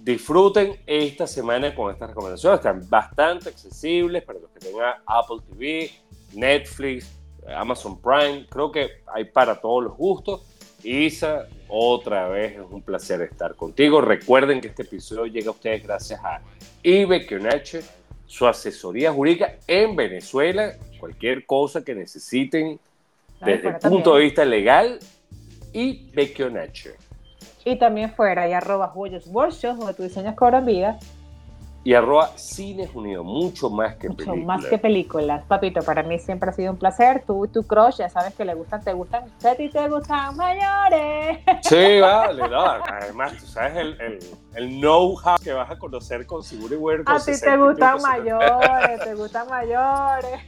Disfruten 0.01 0.79
esta 0.87 1.27
semana 1.27 1.75
con 1.75 1.91
estas 1.91 2.09
recomendaciones, 2.09 2.59
están 2.59 2.89
bastante 2.89 3.49
accesibles 3.49 4.23
para 4.23 4.39
los 4.39 4.49
que 4.49 4.59
tengan 4.59 4.95
Apple 5.05 5.37
TV, 5.47 5.91
Netflix, 6.33 7.11
Amazon 7.55 8.01
Prime, 8.01 8.47
creo 8.49 8.71
que 8.71 9.03
hay 9.13 9.25
para 9.25 9.61
todos 9.61 9.83
los 9.83 9.95
gustos. 9.95 10.41
Isa, 10.83 11.47
otra 11.67 12.29
vez 12.29 12.53
es 12.53 12.65
un 12.69 12.81
placer 12.81 13.21
estar 13.21 13.55
contigo. 13.55 14.01
Recuerden 14.01 14.61
que 14.61 14.67
este 14.67 14.83
episodio 14.83 15.25
llega 15.25 15.49
a 15.49 15.51
ustedes 15.51 15.83
gracias 15.83 16.19
a 16.23 16.41
Ibe 16.83 17.27
su 18.27 18.47
asesoría 18.47 19.11
jurídica 19.11 19.55
en 19.67 19.95
Venezuela. 19.95 20.75
Cualquier 21.05 21.45
cosa 21.45 21.85
que 21.85 21.93
necesiten 21.93 22.79
desde 23.39 23.67
el 23.67 23.75
punto 23.75 24.15
de 24.15 24.23
vista 24.23 24.43
legal 24.43 24.97
y 25.71 26.09
Becchionache. 26.15 26.95
Y 27.63 27.77
también 27.77 28.11
fuera, 28.15 28.49
y 28.49 28.53
arroba 28.53 28.87
Joyos 28.87 29.27
Workshops, 29.27 29.77
donde 29.77 29.93
tu 29.93 30.01
diseños 30.01 30.33
cobran 30.33 30.65
vida 30.65 30.97
y 31.86 31.93
arroba 31.93 32.30
Cines 32.36 32.89
Unidos, 32.95 33.24
mucho 33.24 33.69
más 33.69 33.95
que 33.98 34.10
mucho 34.10 34.36
más 34.36 34.65
que 34.65 34.80
películas. 34.80 35.43
Papito, 35.48 35.84
para 35.84 36.02
mí 36.02 36.17
siempre 36.17 36.50
ha 36.50 36.54
sido 36.54 36.71
un 36.71 36.80
placer. 36.80 37.24
Tú 37.28 37.45
y 37.45 37.48
tu 37.48 37.62
crush, 37.62 37.98
ya 37.98 38.10
sabes 38.10 38.34
que 38.34 38.43
le 38.43 38.56
gustan, 38.56 38.84
te 38.84 38.91
gustan, 38.91 39.26
a 39.43 39.54
ti 39.54 39.69
te 39.69 39.88
gustan 39.88 40.36
mayores. 40.36 41.38
Sí, 41.62 42.00
vale, 42.00 42.50
no, 42.50 42.65
además 42.65 43.38
tú 43.38 43.45
sabes 43.45 43.76
el, 43.76 44.02
el, 44.02 44.19
el 44.56 44.80
know-how 44.80 45.38
que 45.43 45.54
vas 45.54 45.69
a 45.69 45.78
conocer 45.78 46.26
con 46.26 46.41
Seguro 46.41 46.74
y. 46.74 47.04
A 47.06 47.19
ti 47.19 47.39
te 47.39 47.56
gustan 47.56 48.02
mayores, 48.02 49.00
te 49.04 49.13
gustan 49.13 49.48
mayores. 49.48 50.39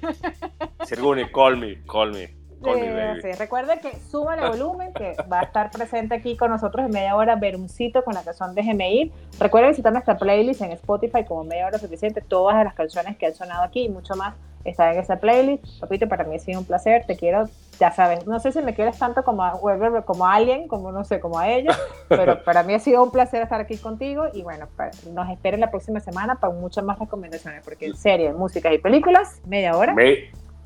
Sirguni, 0.85 1.29
call 1.29 1.57
me, 1.57 1.83
call 1.83 2.13
me. 2.13 2.46
Sí, 2.63 3.31
Recuerde 3.37 3.79
que 3.79 3.97
súbale 4.09 4.47
volumen, 4.49 4.93
que 4.93 5.15
va 5.31 5.41
a 5.41 5.43
estar 5.43 5.71
presente 5.71 6.15
aquí 6.15 6.35
con 6.35 6.49
nosotros 6.49 6.85
en 6.85 6.91
media 6.91 7.15
hora 7.15 7.35
Veruncito 7.35 8.03
con 8.03 8.13
la 8.13 8.23
canción 8.23 8.55
de 8.55 8.61
Ir. 8.61 9.11
Recuerde 9.39 9.69
visitar 9.69 9.91
nuestra 9.91 10.17
playlist 10.17 10.61
en 10.61 10.71
Spotify 10.71 11.23
como 11.25 11.43
media 11.43 11.67
hora 11.67 11.77
suficiente. 11.77 12.21
Todas 12.21 12.63
las 12.63 12.73
canciones 12.73 13.17
que 13.17 13.27
han 13.27 13.35
sonado 13.35 13.63
aquí 13.63 13.85
y 13.85 13.89
mucho 13.89 14.15
más 14.15 14.35
están 14.65 14.93
en 14.93 14.99
esa 14.99 15.17
playlist. 15.17 15.79
Papito, 15.79 16.07
para 16.07 16.23
mí 16.23 16.35
ha 16.35 16.39
sido 16.39 16.59
un 16.59 16.65
placer. 16.65 17.05
Te 17.05 17.15
quiero, 17.15 17.45
ya 17.79 17.91
sabes, 17.91 18.25
no 18.25 18.39
sé 18.39 18.51
si 18.51 18.61
me 18.61 18.73
quieres 18.73 18.97
tanto 18.97 19.23
como 19.23 19.43
a 19.43 19.59
como 20.05 20.25
a 20.25 20.33
alguien, 20.33 20.67
como 20.67 20.91
no 20.91 21.03
sé, 21.03 21.19
como 21.19 21.39
a 21.39 21.49
ella, 21.49 21.77
pero 22.09 22.43
para 22.43 22.63
mí 22.63 22.73
ha 22.73 22.79
sido 22.79 23.03
un 23.03 23.11
placer 23.11 23.41
estar 23.43 23.61
aquí 23.61 23.77
contigo 23.77 24.25
y 24.33 24.41
bueno, 24.41 24.67
nos 25.13 25.29
esperen 25.29 25.59
la 25.59 25.69
próxima 25.69 25.99
semana 25.99 26.35
para 26.35 26.53
muchas 26.53 26.83
más 26.83 26.99
recomendaciones, 26.99 27.63
porque 27.63 27.85
en 27.85 27.95
serie, 27.95 28.33
música 28.33 28.73
y 28.73 28.79
películas, 28.79 29.41
media 29.45 29.77
hora 29.77 29.95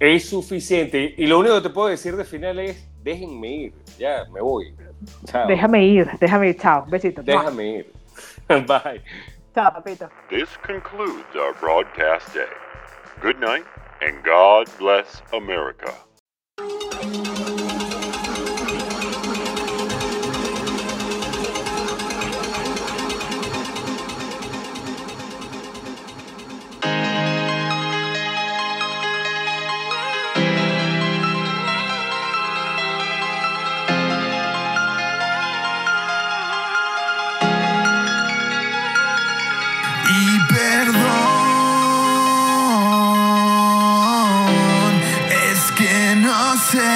es 0.02 0.30
suficiente. 0.30 1.14
Y 1.16 1.28
lo 1.28 1.40
único 1.40 1.56
que 1.56 1.62
te 1.62 1.70
puedo 1.70 1.88
decir 1.88 2.16
de 2.16 2.26
final 2.26 2.58
es, 2.60 2.84
déjenme 3.04 3.48
ir, 3.48 3.74
ya, 4.00 4.26
me 4.34 4.42
voy. 4.42 4.74
Chao. 5.26 5.48
Déjame 5.48 5.86
ir, 5.86 6.10
déjame 6.20 6.50
ir, 6.50 6.58
chao, 6.58 6.86
besito. 6.88 7.22
Déjame 7.22 7.70
ir. 7.78 7.92
Bye. 8.48 9.02
Chao, 9.54 9.72
papito. 9.72 10.10
This 10.30 10.50
concludes 10.64 11.36
our 11.36 11.54
broadcast 11.60 12.34
day. 12.34 12.50
Good 13.22 13.40
night, 13.40 13.66
and 14.02 14.24
God 14.24 14.68
bless 14.80 15.22
America. 15.34 15.94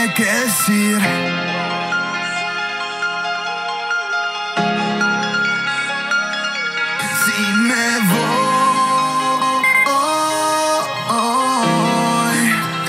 sé 0.05 0.13
qué 0.13 0.25
decir. 0.25 0.99
Si 7.23 7.41
me 7.69 7.87
voy, 8.11 8.35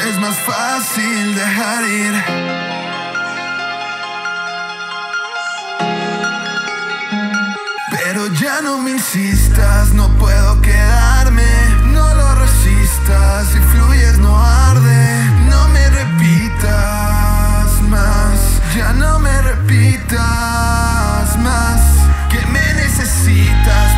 es 0.09 0.19
más 0.19 0.37
fácil 0.41 1.35
dejar 1.35 1.85
ir. 1.85 2.15
Pero 7.91 8.27
ya 8.29 8.61
no 8.63 8.79
me 8.79 8.91
insistas, 8.93 9.93
no 9.93 10.09
puedo 10.19 10.61
quedarme, 10.61 11.47
no 11.87 12.15
lo 12.15 12.35
resistas, 12.37 13.49
si 13.49 13.59
fluyes 13.59 14.19
no 14.19 14.43
arde. 14.43 15.26
repitas 19.67 21.37
más 21.39 21.81
que 22.31 22.47
me 22.47 22.75
necesitas. 22.75 23.96